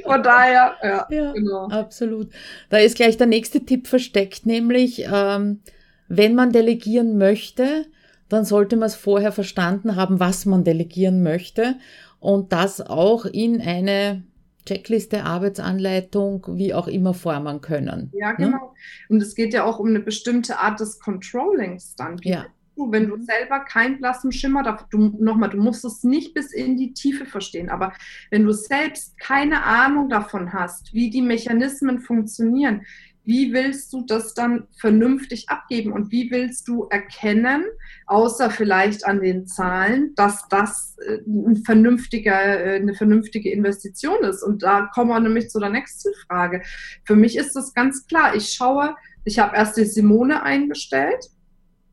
Von 0.03 0.23
daher, 0.23 0.75
ja, 0.83 1.07
ja, 1.09 1.31
genau. 1.31 1.67
Absolut. 1.69 2.29
Da 2.69 2.77
ist 2.77 2.95
gleich 2.95 3.17
der 3.17 3.27
nächste 3.27 3.65
Tipp 3.65 3.87
versteckt, 3.87 4.45
nämlich, 4.45 5.05
ähm, 5.11 5.61
wenn 6.07 6.35
man 6.35 6.51
delegieren 6.51 7.17
möchte, 7.17 7.85
dann 8.29 8.45
sollte 8.45 8.75
man 8.75 8.87
es 8.87 8.95
vorher 8.95 9.31
verstanden 9.31 9.95
haben, 9.95 10.19
was 10.19 10.45
man 10.45 10.63
delegieren 10.63 11.23
möchte 11.23 11.75
und 12.19 12.51
das 12.53 12.81
auch 12.81 13.25
in 13.25 13.61
eine 13.61 14.23
Checkliste, 14.65 15.23
Arbeitsanleitung, 15.23 16.45
wie 16.57 16.73
auch 16.73 16.87
immer 16.87 17.13
formen 17.13 17.61
können. 17.61 18.11
Ja, 18.13 18.31
ne? 18.31 18.37
genau. 18.37 18.57
Ne? 18.57 18.69
Und 19.09 19.21
es 19.21 19.35
geht 19.35 19.53
ja 19.53 19.63
auch 19.63 19.79
um 19.79 19.87
eine 19.87 19.99
bestimmte 19.99 20.59
Art 20.59 20.79
des 20.79 20.99
Controllings 20.99 21.95
dann. 21.95 22.17
Ja. 22.23 22.45
Du, 22.75 22.91
wenn 22.91 23.07
du 23.07 23.15
mhm. 23.15 23.23
selber 23.23 23.61
keinen 23.61 23.99
blassen 23.99 24.31
Schimmer, 24.33 24.77
du, 24.89 25.15
nochmal, 25.19 25.49
du 25.49 25.57
musst 25.57 25.85
es 25.85 26.03
nicht 26.03 26.33
bis 26.33 26.51
in 26.51 26.75
die 26.75 26.93
Tiefe 26.93 27.25
verstehen, 27.25 27.69
aber 27.69 27.93
wenn 28.31 28.43
du 28.43 28.51
selbst 28.51 29.17
keine 29.17 29.63
Ahnung 29.63 30.09
davon 30.09 30.51
hast, 30.51 30.93
wie 30.93 31.09
die 31.09 31.21
Mechanismen 31.21 31.99
funktionieren, 31.99 32.81
wie 33.25 33.53
willst 33.53 33.91
du 33.91 34.05
das 34.05 34.33
dann 34.33 34.67
vernünftig 34.77 35.49
abgeben 35.49 35.91
und 35.91 36.11
wie 36.11 36.31
willst 36.31 36.67
du 36.67 36.87
erkennen, 36.89 37.63
außer 38.05 38.49
vielleicht 38.49 39.05
an 39.05 39.21
den 39.21 39.47
Zahlen, 39.47 40.13
dass 40.15 40.47
das 40.49 40.95
äh, 41.05 41.19
ein 41.27 41.57
vernünftiger, 41.57 42.33
äh, 42.33 42.75
eine 42.75 42.93
vernünftige 42.93 43.51
Investition 43.51 44.23
ist? 44.23 44.43
Und 44.43 44.63
da 44.63 44.89
kommen 44.93 45.09
wir 45.09 45.19
nämlich 45.19 45.49
zu 45.49 45.59
der 45.59 45.69
nächsten 45.69 46.13
Frage. 46.27 46.61
Für 47.03 47.15
mich 47.15 47.37
ist 47.37 47.55
das 47.55 47.73
ganz 47.73 48.05
klar. 48.07 48.35
Ich 48.35 48.53
schaue, 48.53 48.95
ich 49.23 49.39
habe 49.39 49.55
erst 49.55 49.77
die 49.77 49.85
Simone 49.85 50.43
eingestellt 50.43 51.31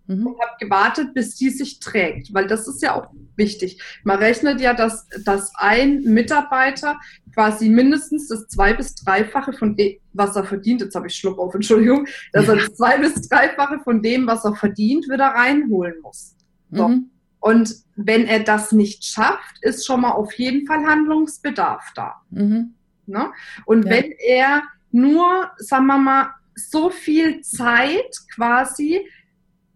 mhm. 0.06 0.26
und 0.26 0.40
habe 0.40 0.56
gewartet, 0.58 1.14
bis 1.14 1.36
die 1.36 1.50
sich 1.50 1.80
trägt, 1.80 2.32
weil 2.34 2.46
das 2.46 2.68
ist 2.68 2.82
ja 2.82 2.94
auch 2.94 3.08
wichtig. 3.36 3.82
Man 4.04 4.18
rechnet 4.18 4.60
ja, 4.60 4.74
dass, 4.74 5.06
dass 5.24 5.52
ein 5.56 6.02
Mitarbeiter 6.02 7.00
quasi 7.34 7.68
mindestens 7.68 8.28
das 8.28 8.48
zwei- 8.48 8.74
bis 8.74 8.94
dreifache 8.94 9.52
von 9.52 9.76
dem, 9.76 9.96
was 10.12 10.36
er 10.36 10.44
verdient, 10.44 10.82
jetzt 10.82 10.94
habe 10.94 11.06
ich 11.06 11.14
Schluck 11.14 11.38
auf, 11.38 11.54
Entschuldigung, 11.54 12.06
dass 12.32 12.48
er 12.48 12.56
das 12.56 12.74
zwei- 12.74 12.98
bis 12.98 13.28
dreifache 13.28 13.80
von 13.80 14.02
dem, 14.02 14.26
was 14.26 14.44
er 14.44 14.54
verdient, 14.54 15.08
wieder 15.08 15.26
reinholen 15.26 15.94
muss. 16.02 16.36
So. 16.70 16.88
Mhm. 16.88 17.10
Und 17.40 17.74
wenn 17.96 18.26
er 18.26 18.40
das 18.40 18.70
nicht 18.72 19.04
schafft, 19.04 19.56
ist 19.62 19.84
schon 19.84 20.02
mal 20.02 20.12
auf 20.12 20.32
jeden 20.34 20.66
Fall 20.66 20.84
Handlungsbedarf 20.86 21.92
da. 21.94 22.22
Mhm. 22.30 22.74
Ne? 23.06 23.32
Und 23.66 23.84
ja. 23.84 23.90
wenn 23.90 24.12
er 24.12 24.62
nur, 24.92 25.50
sagen 25.58 25.86
wir 25.86 25.98
mal, 25.98 26.34
so 26.54 26.90
viel 26.90 27.40
Zeit 27.40 28.16
quasi 28.34 29.00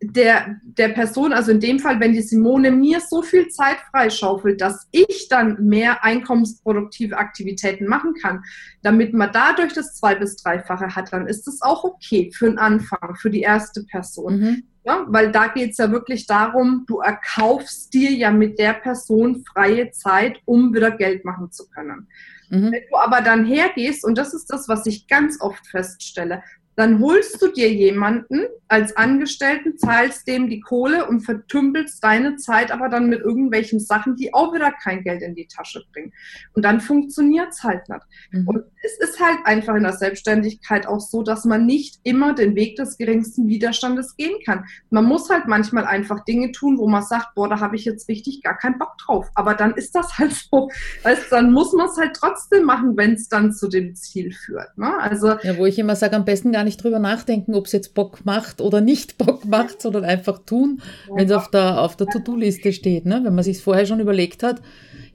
der, 0.02 0.56
der 0.62 0.90
Person, 0.90 1.32
also 1.32 1.50
in 1.50 1.60
dem 1.60 1.78
Fall, 1.78 2.00
wenn 2.00 2.12
die 2.12 2.22
Simone 2.22 2.70
mir 2.70 3.00
so 3.00 3.22
viel 3.22 3.48
Zeit 3.48 3.78
freischaufelt, 3.90 4.60
dass 4.60 4.86
ich 4.90 5.28
dann 5.30 5.64
mehr 5.64 6.04
einkommensproduktive 6.04 7.16
Aktivitäten 7.16 7.86
machen 7.86 8.14
kann, 8.20 8.44
damit 8.82 9.14
man 9.14 9.30
dadurch 9.32 9.72
das 9.72 9.94
zwei- 9.94 10.14
bis 10.14 10.36
dreifache 10.36 10.94
hat, 10.94 11.12
dann 11.12 11.26
ist 11.26 11.46
das 11.46 11.62
auch 11.62 11.84
okay 11.84 12.30
für 12.34 12.46
den 12.46 12.58
Anfang, 12.58 13.16
für 13.16 13.30
die 13.30 13.40
erste 13.40 13.84
Person. 13.84 14.40
Mhm. 14.40 14.62
Ja, 14.84 15.04
weil 15.08 15.32
da 15.32 15.48
geht 15.48 15.72
es 15.72 15.78
ja 15.78 15.90
wirklich 15.90 16.26
darum, 16.26 16.84
du 16.86 16.98
erkaufst 16.98 17.92
dir 17.92 18.12
ja 18.12 18.30
mit 18.30 18.58
der 18.58 18.74
Person 18.74 19.44
freie 19.52 19.90
Zeit, 19.90 20.38
um 20.44 20.72
wieder 20.72 20.92
Geld 20.92 21.24
machen 21.24 21.50
zu 21.50 21.68
können. 21.68 22.06
Mhm. 22.50 22.70
Wenn 22.70 22.82
du 22.88 22.96
aber 22.96 23.20
dann 23.22 23.44
hergehst, 23.44 24.04
und 24.04 24.16
das 24.16 24.32
ist 24.32 24.46
das, 24.46 24.68
was 24.68 24.86
ich 24.86 25.08
ganz 25.08 25.40
oft 25.40 25.66
feststelle, 25.66 26.42
dann 26.76 27.00
holst 27.00 27.40
du 27.42 27.48
dir 27.48 27.72
jemanden 27.72 28.46
als 28.68 28.96
Angestellten, 28.96 29.78
zahlst 29.78 30.26
dem 30.26 30.48
die 30.48 30.60
Kohle 30.60 31.06
und 31.06 31.20
vertümpelst 31.20 32.02
deine 32.02 32.36
Zeit 32.36 32.70
aber 32.70 32.88
dann 32.88 33.08
mit 33.08 33.20
irgendwelchen 33.20 33.80
Sachen, 33.80 34.16
die 34.16 34.34
auch 34.34 34.52
wieder 34.52 34.72
kein 34.72 35.02
Geld 35.02 35.22
in 35.22 35.34
die 35.34 35.46
Tasche 35.46 35.82
bringen. 35.92 36.12
Und 36.54 36.64
dann 36.64 36.80
funktioniert 36.80 37.48
es 37.50 37.62
halt 37.62 37.88
nicht. 37.88 38.02
Mhm. 38.32 38.48
Und 38.48 38.64
es 38.82 39.08
ist 39.08 39.20
halt 39.20 39.38
einfach 39.44 39.74
in 39.74 39.84
der 39.84 39.92
Selbstständigkeit 39.92 40.86
auch 40.86 41.00
so, 41.00 41.22
dass 41.22 41.44
man 41.44 41.64
nicht 41.64 42.00
immer 42.02 42.34
den 42.34 42.54
Weg 42.56 42.76
des 42.76 42.98
geringsten 42.98 43.48
Widerstandes 43.48 44.16
gehen 44.16 44.36
kann. 44.44 44.64
Man 44.90 45.04
muss 45.04 45.30
halt 45.30 45.46
manchmal 45.46 45.84
einfach 45.84 46.24
Dinge 46.24 46.52
tun, 46.52 46.78
wo 46.78 46.88
man 46.88 47.02
sagt, 47.02 47.34
boah, 47.34 47.48
da 47.48 47.60
habe 47.60 47.76
ich 47.76 47.84
jetzt 47.84 48.08
richtig 48.08 48.42
gar 48.42 48.56
keinen 48.56 48.78
Bock 48.78 48.98
drauf. 48.98 49.28
Aber 49.34 49.54
dann 49.54 49.74
ist 49.74 49.94
das 49.94 50.18
halt 50.18 50.32
so. 50.50 50.70
Weißt, 51.04 51.30
dann 51.30 51.52
muss 51.52 51.72
man 51.72 51.88
es 51.88 51.96
halt 51.96 52.16
trotzdem 52.16 52.64
machen, 52.64 52.96
wenn 52.96 53.14
es 53.14 53.28
dann 53.28 53.52
zu 53.52 53.68
dem 53.68 53.94
Ziel 53.94 54.32
führt. 54.32 54.76
Ne? 54.76 54.98
Also, 54.98 55.36
ja, 55.42 55.56
wo 55.56 55.66
ich 55.66 55.78
immer 55.78 55.96
sage, 55.96 56.16
am 56.16 56.24
besten 56.24 56.52
gar 56.52 56.64
nicht 56.66 56.82
drüber 56.82 56.98
nachdenken, 56.98 57.54
ob 57.54 57.66
es 57.66 57.72
jetzt 57.72 57.94
Bock 57.94 58.24
macht 58.24 58.60
oder 58.60 58.80
nicht 58.82 59.16
Bock 59.24 59.44
macht, 59.46 59.80
sondern 59.80 60.04
einfach 60.04 60.38
tun, 60.44 60.82
wenn 61.14 61.26
es 61.26 61.32
auf 61.32 61.50
der, 61.50 61.80
auf 61.80 61.96
der 61.96 62.08
To-Do-Liste 62.08 62.72
steht. 62.72 63.06
Ne? 63.06 63.20
Wenn 63.24 63.34
man 63.34 63.44
sich 63.44 63.62
vorher 63.62 63.86
schon 63.86 64.00
überlegt 64.00 64.42
hat, 64.42 64.60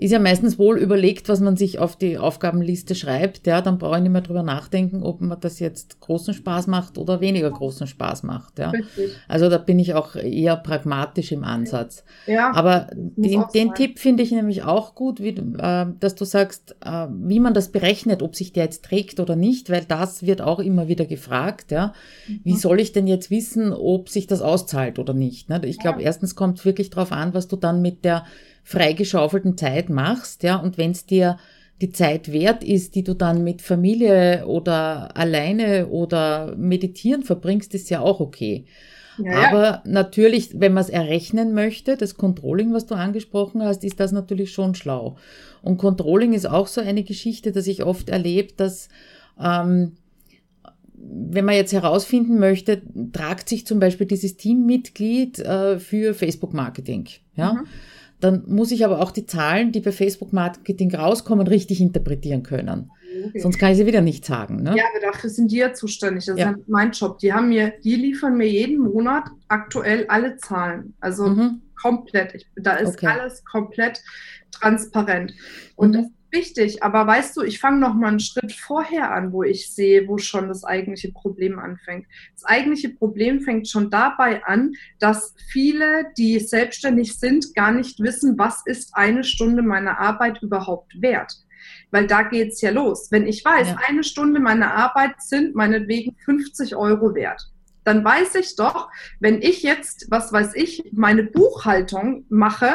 ist 0.02 0.12
ja 0.12 0.18
meistens 0.18 0.58
wohl 0.58 0.80
überlegt, 0.80 1.30
was 1.30 1.42
man 1.42 1.56
sich 1.56 1.78
auf 1.78 1.96
die 1.96 2.18
Aufgabenliste 2.18 2.96
schreibt. 2.96 3.46
Ja, 3.46 3.62
dann 3.62 3.78
brauche 3.78 3.98
ich 3.98 4.02
nicht 4.02 4.12
mehr 4.12 4.22
drüber 4.22 4.42
nachdenken, 4.42 5.04
ob 5.04 5.22
man 5.22 5.40
das 5.40 5.60
jetzt 5.60 6.00
großen 6.00 6.34
Spaß 6.34 6.66
macht 6.66 6.98
oder 6.98 7.22
weniger 7.22 7.52
großen 7.52 7.86
Spaß 7.86 8.24
macht. 8.24 8.58
Ja. 8.58 8.72
Also 9.28 9.48
da 9.48 9.60
bin 9.60 9.78
ich 9.78 9.94
auch 9.94 10.16
eher 10.16 10.58
pragmatisch 10.58 11.32
im 11.32 11.44
Ansatz. 11.44 12.04
Ja, 12.26 12.52
Aber 12.56 12.88
den, 12.94 13.44
den 13.54 13.76
Tipp 13.76 14.00
finde 14.00 14.24
ich 14.24 14.32
nämlich 14.32 14.64
auch 14.64 14.96
gut, 14.96 15.22
wie, 15.22 15.36
äh, 15.38 15.86
dass 16.00 16.16
du 16.16 16.26
sagst, 16.26 16.76
äh, 16.84 17.08
wie 17.12 17.40
man 17.40 17.54
das 17.54 17.72
berechnet, 17.72 18.24
ob 18.24 18.36
sich 18.36 18.54
der 18.54 18.64
jetzt 18.64 18.84
trägt 18.86 19.20
oder 19.20 19.36
nicht, 19.36 19.70
weil 19.70 19.86
das 19.88 20.26
wird 20.26 20.42
auch 20.42 20.60
immer 20.60 20.88
wieder 20.88 21.06
gefragt. 21.06 21.41
Ja. 21.72 21.94
Wie 22.44 22.54
mhm. 22.54 22.58
soll 22.58 22.80
ich 22.80 22.92
denn 22.92 23.08
jetzt 23.08 23.32
wissen, 23.32 23.74
ob 23.74 24.10
sich 24.10 24.28
das 24.28 24.42
auszahlt 24.42 25.00
oder 25.00 25.14
nicht? 25.14 25.50
Ne? 25.50 25.62
Ich 25.66 25.80
glaube, 25.80 26.00
ja. 26.00 26.06
erstens 26.06 26.36
kommt 26.36 26.60
es 26.60 26.66
wirklich 26.66 26.90
darauf 26.90 27.12
an, 27.12 27.34
was 27.34 27.48
du 27.48 27.56
dann 27.56 27.82
mit 27.82 28.06
der 28.06 28.26
freigeschaufelten 28.64 29.58
Zeit 29.58 29.90
machst, 29.90 30.44
ja, 30.44 30.56
und 30.58 30.78
wenn 30.78 30.92
es 30.92 31.06
dir 31.06 31.38
die 31.82 31.92
Zeit 31.92 32.32
wert 32.32 32.64
ist, 32.64 32.94
die 32.94 33.04
du 33.04 33.16
dann 33.16 33.44
mit 33.44 33.62
Familie 33.62 34.46
oder 34.46 35.18
alleine 35.18 35.88
oder 35.88 36.56
meditieren 36.56 37.24
verbringst, 37.24 37.74
ist 37.74 37.90
ja 37.90 38.02
auch 38.02 38.20
okay. 38.20 38.66
Ja, 39.18 39.50
Aber 39.50 39.64
ja. 39.64 39.82
natürlich, 39.86 40.60
wenn 40.60 40.74
man 40.74 40.84
es 40.84 40.90
errechnen 40.90 41.54
möchte, 41.54 41.98
das 41.98 42.16
Controlling, 42.16 42.74
was 42.74 42.86
du 42.86 42.96
angesprochen 42.96 43.64
hast, 43.64 43.84
ist 43.84 44.00
das 44.00 44.12
natürlich 44.12 44.54
schon 44.54 44.76
schlau. 44.76 45.18
Und 45.62 45.78
Controlling 45.78 46.34
ist 46.34 46.48
auch 46.48 46.68
so 46.68 46.82
eine 46.82 47.04
Geschichte, 47.04 47.52
dass 47.52 47.68
ich 47.68 47.84
oft 47.84 48.10
erlebe, 48.10 48.54
dass 48.56 48.90
ähm, 49.40 49.94
wenn 51.04 51.46
man 51.46 51.56
jetzt 51.56 51.74
herausfinden 51.74 52.40
möchte, 52.40 52.82
tragt 53.12 53.50
sich 53.50 53.66
zum 53.66 53.80
Beispiel 53.80 54.08
dieses 54.08 54.38
Teammitglied 54.38 55.40
äh, 55.40 55.80
für 55.80 56.14
Facebook-Marketing. 56.14 57.08
Ja? 57.36 57.54
Mhm 57.54 57.68
dann 58.22 58.44
muss 58.48 58.72
ich 58.72 58.86
aber 58.86 59.02
auch 59.02 59.12
die 59.12 59.26
Zahlen, 59.26 59.72
die 59.72 59.82
bei 59.82 59.92
Facebook 59.92 60.32
Marketing 60.32 60.94
rauskommen, 60.94 61.48
richtig 61.48 61.82
interpretieren 61.82 62.44
können. 62.44 62.92
Okay. 63.28 63.40
Sonst 63.40 63.60
kann 63.60 63.72
ich 63.72 63.78
sie 63.78 63.86
wieder 63.86 64.02
nicht 64.02 64.24
sagen. 64.26 64.64
Ne? 64.64 64.76
Ja, 64.78 64.84
aber 64.90 65.12
dafür 65.12 65.30
sind 65.30 65.52
die 65.52 65.58
ja 65.58 65.74
zuständig. 65.74 66.26
Das 66.26 66.40
ja. 66.40 66.52
ist 66.52 66.70
mein 66.70 66.92
Job. 66.92 67.18
Die 67.20 67.34
haben 67.34 67.50
mir, 67.50 67.74
die 67.84 67.96
liefern 67.96 68.38
mir 68.38 68.48
jeden 68.48 68.80
Monat 68.80 69.26
aktuell 69.48 70.06
alle 70.08 70.38
Zahlen. 70.38 70.94
Also 71.02 71.28
mhm. 71.28 71.62
komplett. 71.82 72.36
Ich, 72.36 72.48
da 72.56 72.76
ist 72.76 72.94
okay. 72.94 73.08
alles 73.08 73.44
komplett 73.44 74.02
transparent. 74.52 75.34
Und 75.76 75.90
mhm. 75.90 75.94
das 75.94 76.06
wichtig, 76.32 76.84
aber 76.84 77.06
weißt 77.06 77.38
du, 77.38 77.42
ich 77.42 77.60
fange 77.60 77.80
noch 77.80 77.94
mal 77.94 78.08
einen 78.08 78.20
Schritt 78.20 78.52
vorher 78.52 79.12
an, 79.12 79.32
wo 79.32 79.44
ich 79.44 79.74
sehe, 79.74 80.08
wo 80.08 80.18
schon 80.18 80.48
das 80.48 80.64
eigentliche 80.64 81.12
Problem 81.12 81.60
anfängt. 81.60 82.08
Das 82.34 82.46
eigentliche 82.46 82.90
Problem 82.90 83.42
fängt 83.42 83.68
schon 83.68 83.90
dabei 83.90 84.44
an, 84.46 84.74
dass 85.00 85.36
viele, 85.52 86.08
die 86.18 86.40
selbstständig 86.40 87.18
sind, 87.18 87.54
gar 87.56 87.72
nicht 87.72 88.00
wissen, 88.00 88.38
was 88.38 88.62
ist 88.66 88.96
eine 88.96 89.24
Stunde 89.24 89.62
meiner 89.62 90.00
Arbeit 90.00 90.42
überhaupt 90.42 91.02
wert. 91.02 91.34
Weil 91.92 92.08
da 92.08 92.24
geht's 92.24 92.62
ja 92.62 92.72
los. 92.72 93.10
Wenn 93.12 93.28
ich 93.28 93.44
weiß, 93.44 93.70
ja. 93.70 93.78
eine 93.88 94.04
Stunde 94.04 94.40
meiner 94.40 94.74
Arbeit 94.74 95.22
sind 95.22 95.56
meinetwegen 95.56 96.16
50 96.26 96.76
Euro 96.76 97.14
wert, 97.14 97.52
dann 97.84 98.04
weiß 98.04 98.36
ich 98.36 98.56
doch, 98.56 98.90
wenn 99.20 99.42
ich 99.42 99.64
jetzt, 99.64 100.08
was 100.10 100.32
weiß 100.32 100.56
ich, 100.56 100.84
meine 100.92 101.24
Buchhaltung 101.24 102.26
mache, 102.30 102.70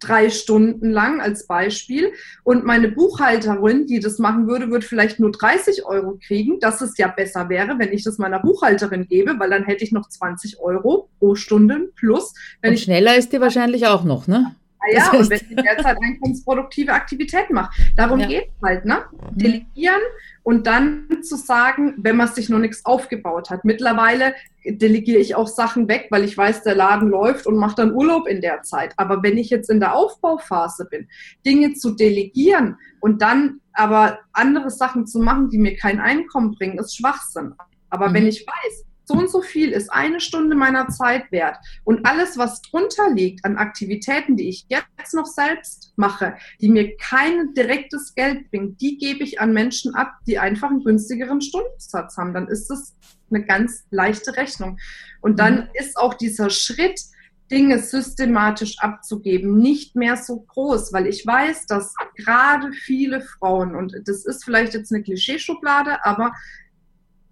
drei 0.00 0.30
Stunden 0.30 0.90
lang 0.90 1.20
als 1.20 1.46
Beispiel 1.46 2.12
und 2.44 2.64
meine 2.64 2.88
Buchhalterin, 2.88 3.86
die 3.86 4.00
das 4.00 4.18
machen 4.18 4.46
würde, 4.46 4.70
würde 4.70 4.86
vielleicht 4.86 5.20
nur 5.20 5.32
30 5.32 5.84
Euro 5.86 6.18
kriegen, 6.26 6.60
dass 6.60 6.80
es 6.80 6.96
ja 6.98 7.08
besser 7.08 7.48
wäre, 7.48 7.78
wenn 7.78 7.92
ich 7.92 8.04
das 8.04 8.18
meiner 8.18 8.40
Buchhalterin 8.40 9.06
gebe, 9.08 9.38
weil 9.38 9.50
dann 9.50 9.64
hätte 9.64 9.84
ich 9.84 9.92
noch 9.92 10.08
20 10.08 10.60
Euro 10.60 11.08
pro 11.18 11.34
Stunde 11.34 11.90
plus. 11.96 12.34
Wenn 12.60 12.72
und 12.72 12.80
schneller 12.80 13.16
ist 13.16 13.32
die 13.32 13.40
wahrscheinlich 13.40 13.86
auch 13.86 14.04
noch, 14.04 14.26
ne? 14.26 14.54
Ja, 14.92 15.10
und 15.12 15.30
wenn 15.30 15.40
ich 15.50 15.56
derzeit 15.56 15.96
einkommensproduktive 16.02 16.92
Aktivitäten 16.92 17.54
mache. 17.54 17.70
Darum 17.96 18.20
ja. 18.20 18.26
geht 18.26 18.48
es 18.48 18.62
halt, 18.62 18.84
ne? 18.84 19.04
Mhm. 19.10 19.38
Delegieren 19.38 20.00
und 20.42 20.66
dann 20.66 21.08
zu 21.22 21.36
sagen, 21.36 21.94
wenn 21.98 22.16
man 22.16 22.28
sich 22.28 22.48
noch 22.48 22.58
nichts 22.58 22.84
aufgebaut 22.84 23.50
hat. 23.50 23.64
Mittlerweile 23.64 24.34
delegiere 24.64 25.18
ich 25.18 25.34
auch 25.34 25.48
Sachen 25.48 25.88
weg, 25.88 26.06
weil 26.10 26.24
ich 26.24 26.36
weiß, 26.36 26.62
der 26.62 26.74
Laden 26.74 27.08
läuft 27.08 27.46
und 27.46 27.56
mache 27.56 27.76
dann 27.76 27.92
Urlaub 27.92 28.26
in 28.28 28.40
der 28.40 28.62
Zeit. 28.62 28.94
Aber 28.96 29.22
wenn 29.22 29.38
ich 29.38 29.50
jetzt 29.50 29.70
in 29.70 29.80
der 29.80 29.94
Aufbauphase 29.94 30.86
bin, 30.86 31.08
Dinge 31.44 31.74
zu 31.74 31.92
delegieren 31.92 32.76
und 33.00 33.22
dann 33.22 33.60
aber 33.72 34.20
andere 34.32 34.70
Sachen 34.70 35.06
zu 35.06 35.18
machen, 35.18 35.50
die 35.50 35.58
mir 35.58 35.76
kein 35.76 36.00
Einkommen 36.00 36.52
bringen, 36.52 36.78
ist 36.78 36.96
Schwachsinn. 36.96 37.54
Aber 37.90 38.08
mhm. 38.08 38.14
wenn 38.14 38.26
ich 38.26 38.46
weiß, 38.46 38.85
so 39.06 39.14
und 39.14 39.30
so 39.30 39.40
viel 39.40 39.70
ist 39.70 39.92
eine 39.92 40.20
Stunde 40.20 40.56
meiner 40.56 40.88
Zeit 40.88 41.30
wert. 41.30 41.56
Und 41.84 42.04
alles, 42.04 42.36
was 42.36 42.60
drunter 42.60 43.10
liegt 43.10 43.44
an 43.44 43.56
Aktivitäten, 43.56 44.36
die 44.36 44.48
ich 44.48 44.66
jetzt 44.68 45.14
noch 45.14 45.26
selbst 45.26 45.92
mache, 45.96 46.36
die 46.60 46.68
mir 46.68 46.96
kein 46.96 47.54
direktes 47.54 48.14
Geld 48.14 48.50
bringen, 48.50 48.76
die 48.78 48.98
gebe 48.98 49.22
ich 49.22 49.40
an 49.40 49.52
Menschen 49.52 49.94
ab, 49.94 50.12
die 50.26 50.38
einfach 50.38 50.70
einen 50.70 50.82
günstigeren 50.82 51.40
Stundensatz 51.40 52.16
haben. 52.16 52.34
Dann 52.34 52.48
ist 52.48 52.68
das 52.68 52.96
eine 53.30 53.44
ganz 53.44 53.84
leichte 53.90 54.36
Rechnung. 54.36 54.78
Und 55.20 55.38
dann 55.38 55.54
mhm. 55.54 55.68
ist 55.74 55.96
auch 55.96 56.14
dieser 56.14 56.50
Schritt, 56.50 57.00
Dinge 57.50 57.78
systematisch 57.78 58.78
abzugeben, 58.80 59.58
nicht 59.58 59.94
mehr 59.94 60.16
so 60.16 60.40
groß, 60.40 60.92
weil 60.92 61.06
ich 61.06 61.24
weiß, 61.24 61.66
dass 61.66 61.94
gerade 62.16 62.72
viele 62.72 63.20
Frauen, 63.20 63.76
und 63.76 63.94
das 64.04 64.24
ist 64.24 64.44
vielleicht 64.44 64.74
jetzt 64.74 64.92
eine 64.92 65.04
Klischeeschublade, 65.04 66.04
aber 66.04 66.32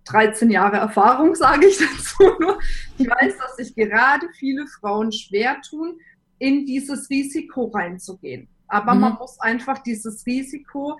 13 0.07 0.51
Jahre 0.51 0.77
Erfahrung, 0.77 1.35
sage 1.35 1.67
ich 1.67 1.79
dazu 1.79 2.25
nur. 2.41 2.59
Ich 2.99 3.09
weiß, 3.09 3.39
dass 3.39 3.57
sich 3.57 3.75
gerade 3.75 4.29
viele 4.39 4.67
Frauen 4.67 5.13
schwer 5.13 5.61
tun, 5.69 5.99
in 6.39 6.67
dieses 6.67 7.09
Risiko 7.11 7.67
reinzugehen. 7.67 8.49
Aber 8.69 8.95
mhm. 8.95 9.01
man 9.01 9.15
muss 9.15 9.41
einfach 9.41 9.79
dieses 9.79 10.27
Risiko 10.27 10.99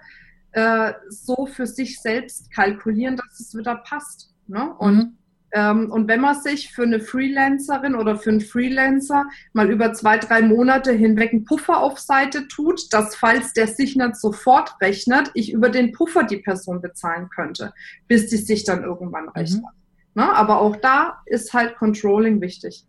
äh, 0.53 0.93
so 1.09 1.47
für 1.47 1.67
sich 1.67 2.01
selbst 2.01 2.51
kalkulieren, 2.53 3.17
dass 3.17 3.41
es 3.41 3.55
wieder 3.57 3.77
passt. 3.77 4.33
Ne? 4.47 4.73
Und 4.75 4.97
mhm. 4.97 5.19
Ähm, 5.55 5.93
und 5.93 6.09
wenn 6.09 6.21
man 6.21 6.41
sich 6.41 6.73
für 6.73 6.83
eine 6.83 6.99
Freelancerin 6.99 7.95
oder 7.95 8.17
für 8.17 8.31
einen 8.31 8.41
Freelancer 8.41 9.27
mal 9.53 9.71
über 9.71 9.93
zwei, 9.93 10.19
drei 10.19 10.43
Monate 10.43 10.91
hinweg 10.91 11.33
einen 11.33 11.45
Puffer 11.45 11.81
auf 11.81 12.01
Seite 12.01 12.49
tut, 12.49 12.93
dass 12.93 13.15
falls 13.15 13.53
der 13.53 13.69
sich 13.69 13.95
nicht 13.95 14.17
sofort 14.17 14.75
rechnet, 14.81 15.31
ich 15.35 15.53
über 15.53 15.69
den 15.69 15.93
Puffer 15.93 16.25
die 16.25 16.39
Person 16.39 16.81
bezahlen 16.81 17.29
könnte, 17.31 17.73
bis 18.09 18.27
die 18.27 18.37
sich 18.37 18.65
dann 18.65 18.83
irgendwann 18.83 19.27
mhm. 19.27 19.31
rechnet. 19.31 19.63
Mhm. 19.63 20.23
Ne? 20.23 20.37
Aber 20.37 20.61
auch 20.61 20.75
da 20.75 21.23
ist 21.27 21.55
halt 21.55 21.77
Controlling 21.77 22.41
wichtig. 22.41 22.85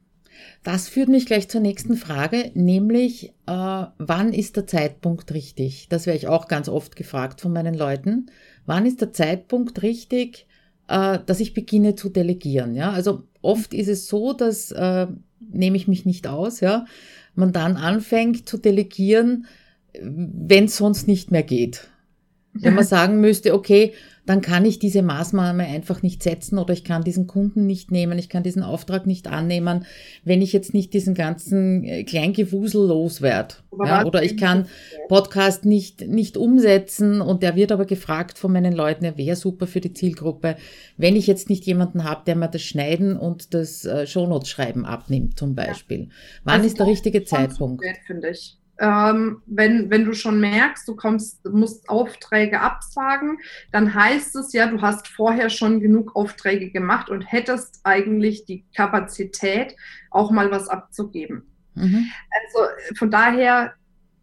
Das 0.64 0.90
führt 0.90 1.10
mich 1.10 1.28
gleich 1.28 1.48
zur 1.48 1.62
nächsten 1.62 1.96
Frage, 1.96 2.52
nämlich 2.56 3.30
äh, 3.46 3.86
wann 3.98 4.34
ist 4.34 4.58
der 4.58 4.66
Zeitpunkt 4.66 5.32
richtig? 5.34 5.88
Das 5.90 6.08
werde 6.08 6.18
ich 6.18 6.28
auch 6.28 6.48
ganz 6.48 6.68
oft 6.68 6.96
gefragt 6.96 7.42
von 7.42 7.54
meinen 7.54 7.76
Leuten. 7.76 8.32
Wann 8.66 8.88
ist 8.88 9.02
der 9.02 9.14
Zeitpunkt 9.14 9.84
richtig, 9.84 10.48
äh, 10.88 11.20
dass 11.26 11.40
ich 11.40 11.54
beginne 11.54 11.96
zu 11.96 12.10
delegieren. 12.10 12.76
Ja? 12.76 12.92
Also 12.92 13.24
oft 13.42 13.74
ist 13.74 13.88
es 13.88 14.08
so, 14.08 14.34
dass 14.34 14.72
äh, 14.72 15.08
nehme 15.40 15.78
ich 15.78 15.88
mich 15.88 16.06
nicht 16.06 16.28
aus, 16.28 16.60
ja, 16.60 16.86
man 17.36 17.52
dann 17.52 17.78
anfängt 17.78 18.48
zu 18.48 18.58
delegieren, 18.58 19.46
wenn 20.02 20.66
es 20.66 20.78
sonst 20.78 21.08
nicht 21.08 21.32
mehr 21.32 21.44
geht. 21.44 21.88
Wenn 22.62 22.74
man 22.74 22.86
sagen 22.86 23.20
müsste, 23.20 23.54
okay, 23.54 23.94
dann 24.26 24.42
kann 24.42 24.66
ich 24.66 24.80
diese 24.80 25.04
Maßnahme 25.04 25.66
einfach 25.66 26.02
nicht 26.02 26.24
setzen 26.24 26.58
oder 26.58 26.74
ich 26.74 26.84
kann 26.84 27.04
diesen 27.04 27.28
Kunden 27.28 27.66
nicht 27.66 27.92
nehmen, 27.92 28.18
ich 28.18 28.30
kann 28.30 28.44
diesen 28.44 28.64
Auftrag 28.64 29.06
nicht 29.06 29.28
annehmen, 29.28 29.86
wenn 30.24 30.42
ich 30.42 30.52
jetzt 30.52 30.74
nicht 30.74 30.94
diesen 30.94 31.14
ganzen 31.14 31.84
äh, 31.84 32.04
Kleingewusel 32.04 32.88
loswerde. 32.88 33.56
Ja, 33.86 34.06
oder 34.06 34.24
ich 34.24 34.38
kann 34.38 34.68
Podcast 35.10 35.66
nicht, 35.66 36.08
nicht 36.08 36.38
umsetzen 36.38 37.22
und 37.22 37.44
der 37.44 37.56
wird 37.56 37.72
aber 37.72 37.86
gefragt 37.86 38.40
von 38.40 38.54
meinen 38.54 38.74
Leuten, 38.74 39.06
er 39.06 39.18
wäre 39.18 39.36
super 39.36 39.68
für 39.68 39.82
die 39.82 39.94
Zielgruppe, 39.94 40.56
wenn 40.98 41.16
ich 41.16 41.28
jetzt 41.28 41.50
nicht 41.50 41.66
jemanden 41.66 42.04
habe, 42.04 42.24
der 42.26 42.36
mir 42.36 42.48
das 42.48 42.62
Schneiden 42.62 43.18
und 43.18 43.54
das 43.54 43.86
äh, 43.86 44.08
Shownotes 44.08 44.50
schreiben 44.50 44.86
abnimmt 44.86 45.38
zum 45.38 45.56
Beispiel. 45.56 46.00
Ja. 46.00 46.08
Wann 46.46 46.56
also 46.62 46.68
ist 46.68 46.80
der 46.80 46.88
richtige 46.88 47.24
Zeitpunkt? 47.26 47.84
Finde 48.08 48.30
ich 48.30 48.58
ähm, 48.80 49.42
wenn, 49.46 49.90
wenn 49.90 50.06
du 50.06 50.14
schon 50.14 50.40
merkst, 50.40 50.88
du 50.88 50.96
kommst, 50.96 51.46
musst 51.46 51.88
Aufträge 51.90 52.60
absagen, 52.60 53.40
dann 53.72 53.94
heißt 53.94 54.36
es 54.36 54.54
ja, 54.54 54.68
du 54.68 54.82
hast 54.82 55.08
vorher 55.08 55.50
schon 55.50 55.80
genug 55.80 56.16
Aufträge 56.16 56.72
gemacht 56.72 57.10
und 57.10 57.22
hättest 57.22 57.80
eigentlich 57.84 58.46
die 58.46 58.66
Kapazität, 58.76 59.76
auch 60.12 60.32
mal 60.32 60.52
was 60.52 60.68
abzugeben. 60.68 61.44
Mhm. 61.76 62.10
Also 62.44 62.96
von 62.98 63.12
daher, 63.12 63.74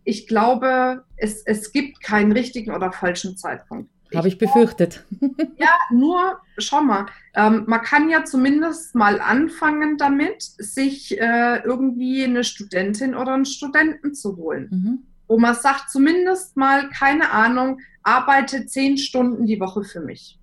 ich 0.04 0.26
glaube, 0.26 1.04
es, 1.16 1.42
es 1.46 1.72
gibt 1.72 2.02
keinen 2.02 2.32
richtigen 2.32 2.72
oder 2.72 2.92
falschen 2.92 3.36
Zeitpunkt. 3.36 3.90
Habe 4.14 4.28
ich 4.28 4.38
befürchtet. 4.38 5.04
Ja, 5.56 5.74
nur, 5.90 6.40
schau 6.58 6.82
mal, 6.82 7.06
ähm, 7.34 7.64
man 7.66 7.82
kann 7.82 8.08
ja 8.08 8.24
zumindest 8.24 8.94
mal 8.96 9.20
anfangen 9.20 9.96
damit, 9.96 10.42
sich 10.42 11.20
äh, 11.20 11.62
irgendwie 11.62 12.24
eine 12.24 12.42
Studentin 12.42 13.14
oder 13.14 13.34
einen 13.34 13.44
Studenten 13.44 14.14
zu 14.14 14.36
holen. 14.36 14.68
Mhm. 14.70 14.98
Wo 15.28 15.38
man 15.38 15.54
sagt, 15.54 15.90
zumindest 15.90 16.56
mal, 16.56 16.88
keine 16.90 17.30
Ahnung, 17.30 17.78
arbeite 18.02 18.66
zehn 18.66 18.98
Stunden 18.98 19.46
die 19.46 19.60
Woche 19.60 19.84
für 19.84 20.00
mich. 20.00 20.40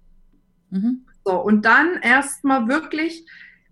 Mhm. 0.70 1.06
So, 1.26 1.32
So, 1.32 1.42
und 1.42 1.66
dann 1.66 2.00
erstmal 2.02 2.68
wirklich 2.68 3.26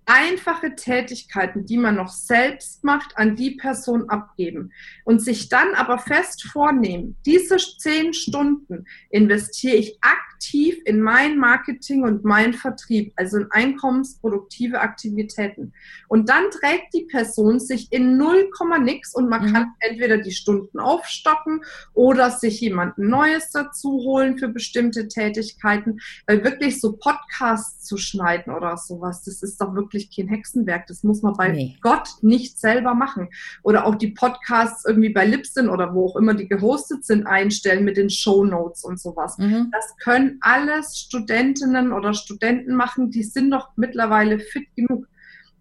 einfache 0.07 0.73
Tätigkeiten, 0.75 1.65
die 1.65 1.77
man 1.77 1.95
noch 1.95 2.07
selbst 2.07 2.83
macht, 2.83 3.17
an 3.17 3.35
die 3.35 3.51
Person 3.51 4.09
abgeben 4.09 4.71
und 5.03 5.21
sich 5.21 5.49
dann 5.49 5.75
aber 5.75 5.99
fest 5.99 6.43
vornehmen, 6.43 7.17
diese 7.25 7.57
zehn 7.57 8.13
Stunden 8.13 8.85
investiere 9.09 9.75
ich 9.75 9.99
aktiv 10.01 10.77
in 10.85 11.01
mein 11.01 11.37
Marketing 11.37 12.03
und 12.03 12.23
mein 12.23 12.53
Vertrieb, 12.53 13.11
also 13.15 13.37
in 13.37 13.51
einkommensproduktive 13.51 14.79
Aktivitäten. 14.79 15.73
Und 16.07 16.29
dann 16.29 16.51
trägt 16.51 16.93
die 16.93 17.05
Person 17.05 17.59
sich 17.59 17.91
in 17.91 18.17
0, 18.17 18.49
nix 18.81 19.13
und 19.13 19.29
man 19.29 19.47
mhm. 19.47 19.53
kann 19.53 19.73
entweder 19.79 20.19
die 20.19 20.31
Stunden 20.31 20.79
aufstocken 20.79 21.61
oder 21.93 22.31
sich 22.31 22.61
jemanden 22.61 23.09
Neues 23.09 23.51
dazu 23.51 23.89
holen 23.89 24.37
für 24.37 24.47
bestimmte 24.47 25.07
Tätigkeiten, 25.07 25.99
weil 26.27 26.43
wirklich 26.43 26.79
so 26.79 26.93
Podcasts 26.93 27.83
zu 27.83 27.97
schneiden 27.97 28.53
oder 28.53 28.77
sowas, 28.77 29.23
das 29.23 29.41
ist 29.41 29.59
doch 29.59 29.75
wirklich 29.75 29.96
wirklich 29.97 30.15
kein 30.15 30.27
Hexenwerk. 30.27 30.87
Das 30.87 31.03
muss 31.03 31.21
man 31.21 31.33
bei 31.33 31.49
nee. 31.49 31.77
Gott 31.81 32.09
nicht 32.21 32.59
selber 32.59 32.93
machen. 32.93 33.29
Oder 33.63 33.85
auch 33.85 33.95
die 33.95 34.09
Podcasts 34.11 34.85
irgendwie 34.85 35.09
bei 35.09 35.25
Libsyn 35.25 35.69
oder 35.69 35.93
wo 35.93 36.07
auch 36.07 36.15
immer 36.15 36.33
die 36.33 36.47
gehostet 36.47 37.05
sind, 37.05 37.25
einstellen 37.25 37.83
mit 37.83 37.97
den 37.97 38.09
Show 38.09 38.45
Notes 38.45 38.83
und 38.83 38.99
sowas. 38.99 39.37
Mhm. 39.37 39.71
Das 39.71 39.95
können 39.97 40.37
alles 40.41 40.97
Studentinnen 40.97 41.91
oder 41.91 42.13
Studenten 42.13 42.75
machen, 42.75 43.11
die 43.11 43.23
sind 43.23 43.51
doch 43.51 43.69
mittlerweile 43.75 44.39
fit 44.39 44.67
genug. 44.75 45.07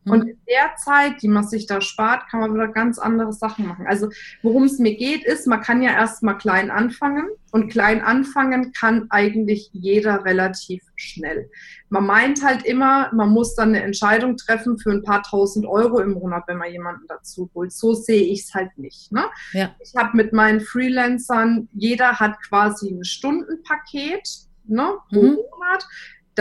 Und 0.09 0.25
mhm. 0.25 0.31
in 0.31 0.39
der 0.49 0.77
Zeit, 0.77 1.21
die 1.21 1.29
man 1.29 1.47
sich 1.47 1.67
da 1.67 1.81
spart, 1.81 2.29
kann 2.31 2.41
man 2.41 2.55
wieder 2.55 2.69
ganz 2.69 2.99
andere 2.99 3.33
Sachen 3.33 3.67
machen. 3.67 3.87
Also 3.89 4.09
worum 4.43 4.65
es 4.65 4.79
mir 4.79 4.97
geht, 4.97 5.25
ist, 5.25 5.49
man 5.49 5.61
kann 5.61 5.83
ja 5.83 5.91
erstmal 5.91 6.39
klein 6.39 6.71
anfangen 6.71 7.27
und 7.51 7.71
klein 7.71 8.03
anfangen 8.03 8.73
kann 8.73 9.07
eigentlich 9.11 9.71
jeder 9.73 10.25
relativ 10.25 10.85
schnell. 10.95 11.51
Man 11.89 12.07
meint 12.07 12.45
halt 12.45 12.65
immer, 12.65 13.13
man 13.13 13.31
muss 13.31 13.57
dann 13.57 13.71
eine 13.71 13.83
Entscheidung 13.83 14.37
treffen 14.37 14.79
für 14.79 14.93
ein 14.93 15.03
paar 15.03 15.25
tausend 15.25 15.67
Euro 15.67 15.99
im 15.99 16.13
Monat, 16.13 16.45
wenn 16.47 16.59
man 16.59 16.71
jemanden 16.71 17.07
dazu 17.09 17.51
holt. 17.55 17.73
So 17.73 17.95
sehe 17.95 18.23
ich 18.23 18.43
es 18.43 18.55
halt 18.55 18.79
nicht. 18.79 19.11
Ne? 19.11 19.25
Ja. 19.53 19.75
Ich 19.81 19.95
habe 19.97 20.17
mit 20.17 20.33
meinen 20.33 20.61
Freelancern, 20.61 21.69
jeder 21.73 22.21
hat 22.21 22.41
quasi 22.43 22.91
ein 22.91 23.05
Stundenpaket 23.05 24.47
ne, 24.69 24.99
pro 25.11 25.23
mhm. 25.23 25.39
Monat 25.51 25.87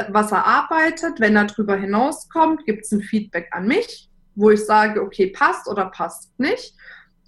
was 0.09 0.31
er 0.31 0.45
arbeitet. 0.45 1.19
Wenn 1.19 1.35
er 1.35 1.45
darüber 1.45 1.75
hinauskommt, 1.75 2.65
gibt 2.65 2.85
es 2.85 2.91
ein 2.91 3.01
Feedback 3.01 3.49
an 3.51 3.67
mich, 3.67 4.09
wo 4.35 4.49
ich 4.49 4.65
sage, 4.65 5.01
okay, 5.01 5.27
passt 5.27 5.67
oder 5.67 5.85
passt 5.87 6.37
nicht. 6.39 6.75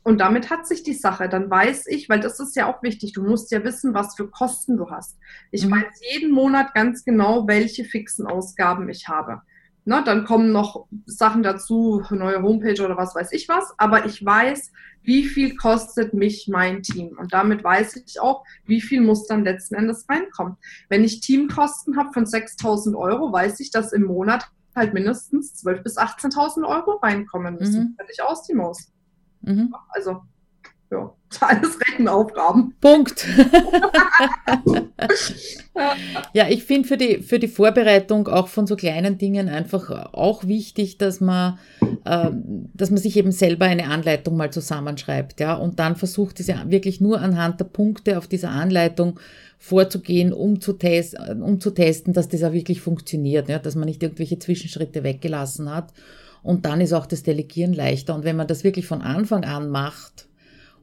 Und 0.03 0.19
damit 0.19 0.49
hat 0.49 0.65
sich 0.65 0.83
die 0.83 0.93
Sache. 0.93 1.27
Dann 1.27 1.49
weiß 1.49 1.87
ich, 1.87 2.07
weil 2.07 2.21
das 2.21 2.39
ist 2.39 2.55
ja 2.55 2.71
auch 2.71 2.81
wichtig, 2.81 3.11
du 3.11 3.23
musst 3.23 3.51
ja 3.51 3.63
wissen, 3.65 3.93
was 3.93 4.15
für 4.15 4.29
Kosten 4.29 4.77
du 4.77 4.89
hast. 4.89 5.17
Ich 5.51 5.65
mhm. 5.65 5.71
weiß 5.71 5.99
jeden 6.13 6.31
Monat 6.31 6.73
ganz 6.73 7.03
genau, 7.03 7.45
welche 7.47 7.83
fixen 7.83 8.25
Ausgaben 8.25 8.87
ich 8.87 9.09
habe. 9.09 9.41
Na, 9.89 10.01
dann 10.01 10.25
kommen 10.25 10.51
noch 10.51 10.85
Sachen 11.05 11.43
dazu, 11.43 12.03
neue 12.09 12.43
Homepage 12.43 12.83
oder 12.83 12.97
was 12.97 13.15
weiß 13.15 13.31
ich 13.31 13.47
was. 13.47 13.73
Aber 13.77 14.05
ich 14.05 14.23
weiß, 14.23 14.73
wie 15.03 15.23
viel 15.23 15.55
kostet 15.55 16.13
mich 16.13 16.49
mein 16.49 16.83
Team. 16.83 17.17
Und 17.17 17.31
damit 17.31 17.63
weiß 17.63 17.95
ich 18.05 18.19
auch, 18.19 18.43
wie 18.65 18.81
viel 18.81 18.99
muss 18.99 19.27
dann 19.27 19.45
letzten 19.45 19.75
Endes 19.75 20.05
reinkommen. 20.09 20.57
Wenn 20.89 21.05
ich 21.05 21.21
Teamkosten 21.21 21.95
habe 21.95 22.11
von 22.11 22.25
6.000 22.25 22.97
Euro, 22.97 23.31
weiß 23.31 23.61
ich, 23.61 23.71
dass 23.71 23.93
im 23.93 24.03
Monat 24.03 24.51
halt 24.75 24.93
mindestens 24.93 25.65
12.000 25.65 25.83
bis 25.83 25.97
18.000 25.97 26.67
Euro 26.67 26.97
reinkommen 26.97 27.55
müssen. 27.55 27.83
Mhm. 27.83 27.95
Fertig 27.95 28.21
aus 28.21 28.43
die 28.43 28.55
Maus. 28.55 28.91
Mhm. 29.39 29.73
Also 29.91 30.21
ja, 30.91 31.13
alles 31.41 31.79
Rechenaufgaben. 31.79 32.73
Punkt. 32.79 33.25
ja, 36.33 36.47
ich 36.49 36.63
finde 36.63 36.87
für 36.87 36.97
die, 36.97 37.21
für 37.21 37.39
die 37.39 37.47
Vorbereitung 37.47 38.27
auch 38.27 38.47
von 38.47 38.67
so 38.67 38.75
kleinen 38.75 39.17
Dingen 39.17 39.49
einfach 39.49 40.13
auch 40.13 40.47
wichtig, 40.47 40.97
dass 40.97 41.19
man, 41.19 41.59
äh, 42.05 42.29
dass 42.73 42.89
man 42.89 42.99
sich 42.99 43.17
eben 43.17 43.31
selber 43.31 43.65
eine 43.65 43.89
Anleitung 43.89 44.37
mal 44.37 44.51
zusammenschreibt, 44.51 45.39
ja, 45.39 45.55
und 45.55 45.79
dann 45.79 45.95
versucht, 45.95 46.39
diese 46.39 46.55
wirklich 46.67 47.01
nur 47.01 47.19
anhand 47.19 47.59
der 47.59 47.65
Punkte 47.65 48.17
auf 48.17 48.27
dieser 48.27 48.49
Anleitung 48.51 49.19
vorzugehen, 49.59 50.33
um 50.33 50.61
zu, 50.61 50.73
test, 50.73 51.17
um 51.19 51.59
zu 51.59 51.71
testen, 51.71 52.13
dass 52.13 52.29
das 52.29 52.43
auch 52.43 52.53
wirklich 52.53 52.79
funktioniert, 52.81 53.49
ja, 53.49 53.59
dass 53.59 53.75
man 53.75 53.85
nicht 53.85 54.03
irgendwelche 54.03 54.39
Zwischenschritte 54.39 55.03
weggelassen 55.03 55.73
hat. 55.73 55.93
Und 56.43 56.65
dann 56.65 56.79
ist 56.79 56.93
auch 56.93 57.07
das 57.07 57.23
Delegieren 57.23 57.73
leichter. 57.73 58.15
Und 58.15 58.23
wenn 58.23 58.35
man 58.35 58.47
das 58.47 58.63
wirklich 58.63 58.85
von 58.85 59.01
Anfang 59.01 59.43
an 59.43 59.69
macht, 59.69 60.26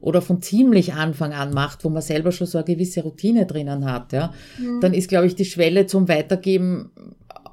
oder 0.05 0.21
von 0.21 0.39
ziemlich 0.39 0.93
Anfang 0.93 1.33
an 1.33 1.51
macht, 1.51 1.83
wo 1.83 1.89
man 1.89 2.03
selber 2.03 2.31
schon 2.31 2.45
so 2.45 2.59
eine 2.59 2.65
gewisse 2.65 3.01
Routine 3.01 3.47
drinnen 3.47 3.85
hat, 3.85 4.13
ja, 4.13 4.31
mhm. 4.59 4.79
dann 4.79 4.93
ist, 4.93 5.09
glaube 5.09 5.25
ich, 5.25 5.33
die 5.33 5.45
Schwelle 5.45 5.87
zum 5.87 6.07
Weitergeben 6.07 6.91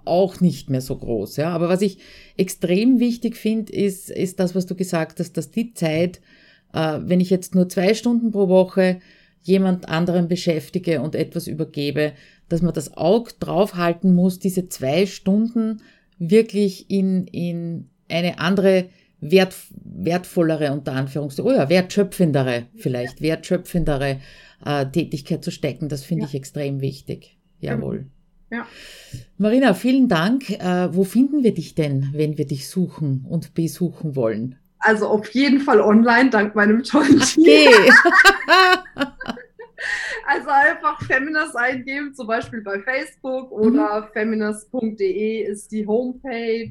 auch 0.04 0.38
nicht 0.40 0.68
mehr 0.68 0.82
so 0.82 0.96
groß. 0.96 1.38
Ja. 1.38 1.48
Aber 1.48 1.70
was 1.70 1.80
ich 1.80 1.96
extrem 2.36 3.00
wichtig 3.00 3.36
finde, 3.36 3.72
ist, 3.72 4.10
ist 4.10 4.38
das, 4.38 4.54
was 4.54 4.66
du 4.66 4.74
gesagt 4.74 5.18
hast, 5.18 5.38
dass 5.38 5.50
die 5.50 5.72
Zeit, 5.72 6.20
äh, 6.74 6.98
wenn 7.00 7.20
ich 7.20 7.30
jetzt 7.30 7.54
nur 7.54 7.70
zwei 7.70 7.94
Stunden 7.94 8.32
pro 8.32 8.48
Woche 8.48 9.00
jemand 9.40 9.88
anderen 9.88 10.28
beschäftige 10.28 11.00
und 11.00 11.14
etwas 11.14 11.46
übergebe, 11.46 12.12
dass 12.50 12.60
man 12.60 12.74
das 12.74 12.98
Auge 12.98 13.30
draufhalten 13.40 14.14
muss, 14.14 14.40
diese 14.40 14.68
zwei 14.68 15.06
Stunden 15.06 15.80
wirklich 16.18 16.90
in, 16.90 17.26
in 17.28 17.88
eine 18.10 18.40
andere 18.40 18.90
wert, 19.22 19.54
wertvollere, 19.70 20.72
unter 20.72 20.92
Anführungszeichen, 20.92 21.50
oh 21.50 21.54
ja, 21.54 21.68
wertschöpfendere, 21.70 22.66
vielleicht 22.76 23.22
wertschöpfendere 23.22 24.20
äh, 24.66 24.86
Tätigkeit 24.86 25.42
zu 25.42 25.50
stecken. 25.50 25.88
Das 25.88 26.04
finde 26.04 26.24
ja. 26.24 26.28
ich 26.28 26.34
extrem 26.34 26.80
wichtig. 26.80 27.38
Jawohl. 27.60 28.06
Ja. 28.50 28.66
Marina, 29.38 29.72
vielen 29.72 30.08
Dank. 30.08 30.50
Äh, 30.50 30.94
wo 30.94 31.04
finden 31.04 31.42
wir 31.42 31.54
dich 31.54 31.74
denn, 31.74 32.10
wenn 32.12 32.36
wir 32.36 32.46
dich 32.46 32.68
suchen 32.68 33.24
und 33.28 33.54
besuchen 33.54 34.14
wollen? 34.16 34.56
Also 34.78 35.06
auf 35.06 35.30
jeden 35.30 35.60
Fall 35.60 35.80
online, 35.80 36.30
dank 36.30 36.56
meinem 36.56 36.82
tollen 36.82 37.20
Team. 37.20 37.44
Okay. 37.46 37.90
also 40.26 40.48
einfach 40.48 41.00
Feminist 41.02 41.56
eingeben, 41.56 42.12
zum 42.12 42.26
Beispiel 42.26 42.62
bei 42.62 42.80
Facebook 42.80 43.52
oder 43.52 44.00
mhm. 44.00 44.12
feminist.de 44.12 45.44
ist 45.44 45.70
die 45.70 45.86
Homepage. 45.86 46.70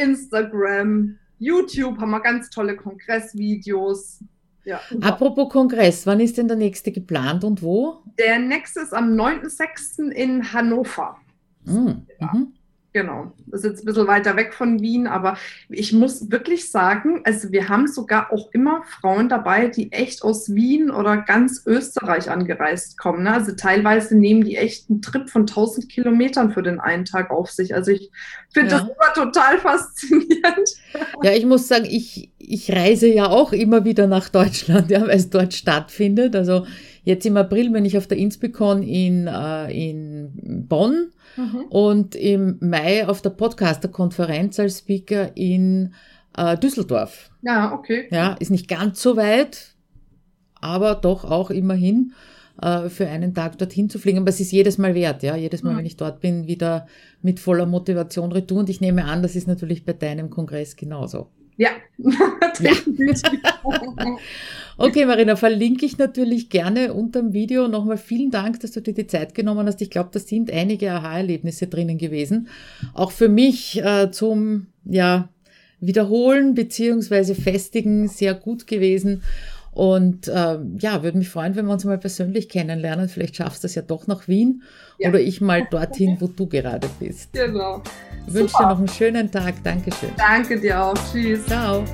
Instagram, 0.00 1.18
YouTube 1.38 1.98
haben 1.98 2.10
wir 2.10 2.20
ganz 2.20 2.50
tolle 2.50 2.76
Kongressvideos. 2.76 4.24
Ja, 4.64 4.80
Apropos 5.00 5.50
Kongress, 5.50 6.06
wann 6.06 6.20
ist 6.20 6.36
denn 6.36 6.48
der 6.48 6.56
nächste 6.56 6.92
geplant 6.92 7.44
und 7.44 7.62
wo? 7.62 8.02
Der 8.18 8.38
nächste 8.38 8.80
ist 8.80 8.92
am 8.92 9.14
9.6. 9.14 10.10
in 10.10 10.52
Hannover. 10.52 11.16
Mhm. 11.64 12.06
Ja. 12.20 12.30
Mhm. 12.32 12.52
Genau, 12.92 13.32
das 13.46 13.60
ist 13.60 13.70
jetzt 13.70 13.82
ein 13.82 13.86
bisschen 13.86 14.08
weiter 14.08 14.34
weg 14.34 14.52
von 14.52 14.80
Wien, 14.80 15.06
aber 15.06 15.36
ich 15.68 15.92
muss 15.92 16.32
wirklich 16.32 16.72
sagen, 16.72 17.20
also 17.24 17.52
wir 17.52 17.68
haben 17.68 17.86
sogar 17.86 18.32
auch 18.32 18.50
immer 18.52 18.82
Frauen 18.82 19.28
dabei, 19.28 19.68
die 19.68 19.92
echt 19.92 20.24
aus 20.24 20.52
Wien 20.56 20.90
oder 20.90 21.18
ganz 21.18 21.62
Österreich 21.66 22.28
angereist 22.28 22.98
kommen. 22.98 23.22
Ne? 23.22 23.32
Also 23.32 23.52
teilweise 23.52 24.18
nehmen 24.18 24.42
die 24.42 24.56
echt 24.56 24.90
einen 24.90 25.02
Trip 25.02 25.30
von 25.30 25.42
1000 25.42 25.88
Kilometern 25.88 26.50
für 26.50 26.64
den 26.64 26.80
einen 26.80 27.04
Tag 27.04 27.30
auf 27.30 27.52
sich. 27.52 27.76
Also 27.76 27.92
ich 27.92 28.10
finde 28.52 28.72
ja. 28.72 28.78
das 28.80 28.88
immer 28.88 29.14
total 29.14 29.58
faszinierend. 29.58 30.68
Ja, 31.22 31.32
ich 31.32 31.46
muss 31.46 31.68
sagen, 31.68 31.86
ich, 31.88 32.32
ich 32.38 32.72
reise 32.72 33.06
ja 33.06 33.28
auch 33.28 33.52
immer 33.52 33.84
wieder 33.84 34.08
nach 34.08 34.28
Deutschland, 34.30 34.90
ja, 34.90 35.00
weil 35.02 35.10
es 35.10 35.30
dort 35.30 35.54
stattfindet. 35.54 36.34
Also 36.34 36.66
jetzt 37.04 37.24
im 37.24 37.36
April 37.36 37.70
bin 37.70 37.84
ich 37.84 37.96
auf 37.96 38.08
der 38.08 38.18
Inspicon 38.18 38.82
in, 38.82 39.28
äh, 39.28 39.70
in 39.70 40.66
Bonn 40.68 41.12
Mhm. 41.36 41.64
Und 41.68 42.14
im 42.14 42.58
Mai 42.60 43.06
auf 43.06 43.22
der 43.22 43.30
Podcaster-Konferenz 43.30 44.58
als 44.58 44.78
Speaker 44.78 45.36
in 45.36 45.94
äh, 46.36 46.56
Düsseldorf. 46.58 47.30
Ja, 47.42 47.72
okay. 47.72 48.08
Ja, 48.10 48.34
ist 48.34 48.50
nicht 48.50 48.68
ganz 48.68 49.00
so 49.02 49.16
weit, 49.16 49.74
aber 50.60 50.94
doch 50.94 51.24
auch 51.24 51.50
immerhin 51.50 52.12
äh, 52.60 52.88
für 52.88 53.08
einen 53.08 53.34
Tag 53.34 53.58
dorthin 53.58 53.88
zu 53.88 53.98
fliegen. 53.98 54.18
Aber 54.18 54.28
es 54.28 54.40
ist 54.40 54.52
jedes 54.52 54.78
Mal 54.78 54.94
wert, 54.94 55.22
ja. 55.22 55.36
Jedes 55.36 55.62
Mal, 55.62 55.72
mhm. 55.72 55.78
wenn 55.78 55.86
ich 55.86 55.96
dort 55.96 56.20
bin, 56.20 56.46
wieder 56.46 56.86
mit 57.22 57.40
voller 57.40 57.66
Motivation 57.66 58.32
retour. 58.32 58.58
Und 58.60 58.70
ich 58.70 58.80
nehme 58.80 59.04
an, 59.04 59.22
das 59.22 59.36
ist 59.36 59.48
natürlich 59.48 59.84
bei 59.84 59.92
deinem 59.92 60.30
Kongress 60.30 60.76
genauso. 60.76 61.28
Ja, 61.60 61.72
ja. 62.60 62.72
okay, 64.78 65.04
Marina, 65.04 65.36
verlinke 65.36 65.84
ich 65.84 65.98
natürlich 65.98 66.48
gerne 66.48 66.94
unter 66.94 67.20
dem 67.20 67.34
Video. 67.34 67.68
Nochmal 67.68 67.98
vielen 67.98 68.30
Dank, 68.30 68.60
dass 68.60 68.72
du 68.72 68.80
dir 68.80 68.94
die 68.94 69.06
Zeit 69.06 69.34
genommen 69.34 69.66
hast. 69.66 69.82
Ich 69.82 69.90
glaube, 69.90 70.08
da 70.10 70.20
sind 70.20 70.50
einige 70.50 70.90
Aha-Erlebnisse 70.90 71.66
drinnen 71.66 71.98
gewesen. 71.98 72.48
Auch 72.94 73.10
für 73.10 73.28
mich 73.28 73.78
äh, 73.84 74.10
zum 74.10 74.68
ja, 74.86 75.28
Wiederholen 75.80 76.54
beziehungsweise 76.54 77.34
Festigen 77.34 78.08
sehr 78.08 78.32
gut 78.32 78.66
gewesen. 78.66 79.22
Und 79.72 80.26
äh, 80.28 80.58
ja, 80.78 81.02
würde 81.02 81.18
mich 81.18 81.28
freuen, 81.28 81.54
wenn 81.54 81.66
wir 81.66 81.72
uns 81.72 81.84
mal 81.84 81.98
persönlich 81.98 82.48
kennenlernen. 82.48 83.08
Vielleicht 83.08 83.36
schaffst 83.36 83.62
du 83.62 83.66
es 83.66 83.74
ja 83.74 83.82
doch 83.82 84.06
nach 84.06 84.26
Wien 84.26 84.62
ja. 84.98 85.08
oder 85.08 85.20
ich 85.20 85.40
mal 85.40 85.66
dorthin, 85.70 86.16
wo 86.20 86.26
du 86.26 86.46
gerade 86.46 86.88
bist. 86.98 87.32
Genau. 87.32 87.82
Ich 88.26 88.34
wünsche 88.34 88.56
dir 88.58 88.66
noch 88.66 88.78
einen 88.78 88.88
schönen 88.88 89.30
Tag. 89.30 89.54
Dankeschön. 89.62 90.10
Danke 90.16 90.60
dir 90.60 90.82
auch. 90.82 90.94
Tschüss. 91.12 91.46
Ciao. 91.46 91.84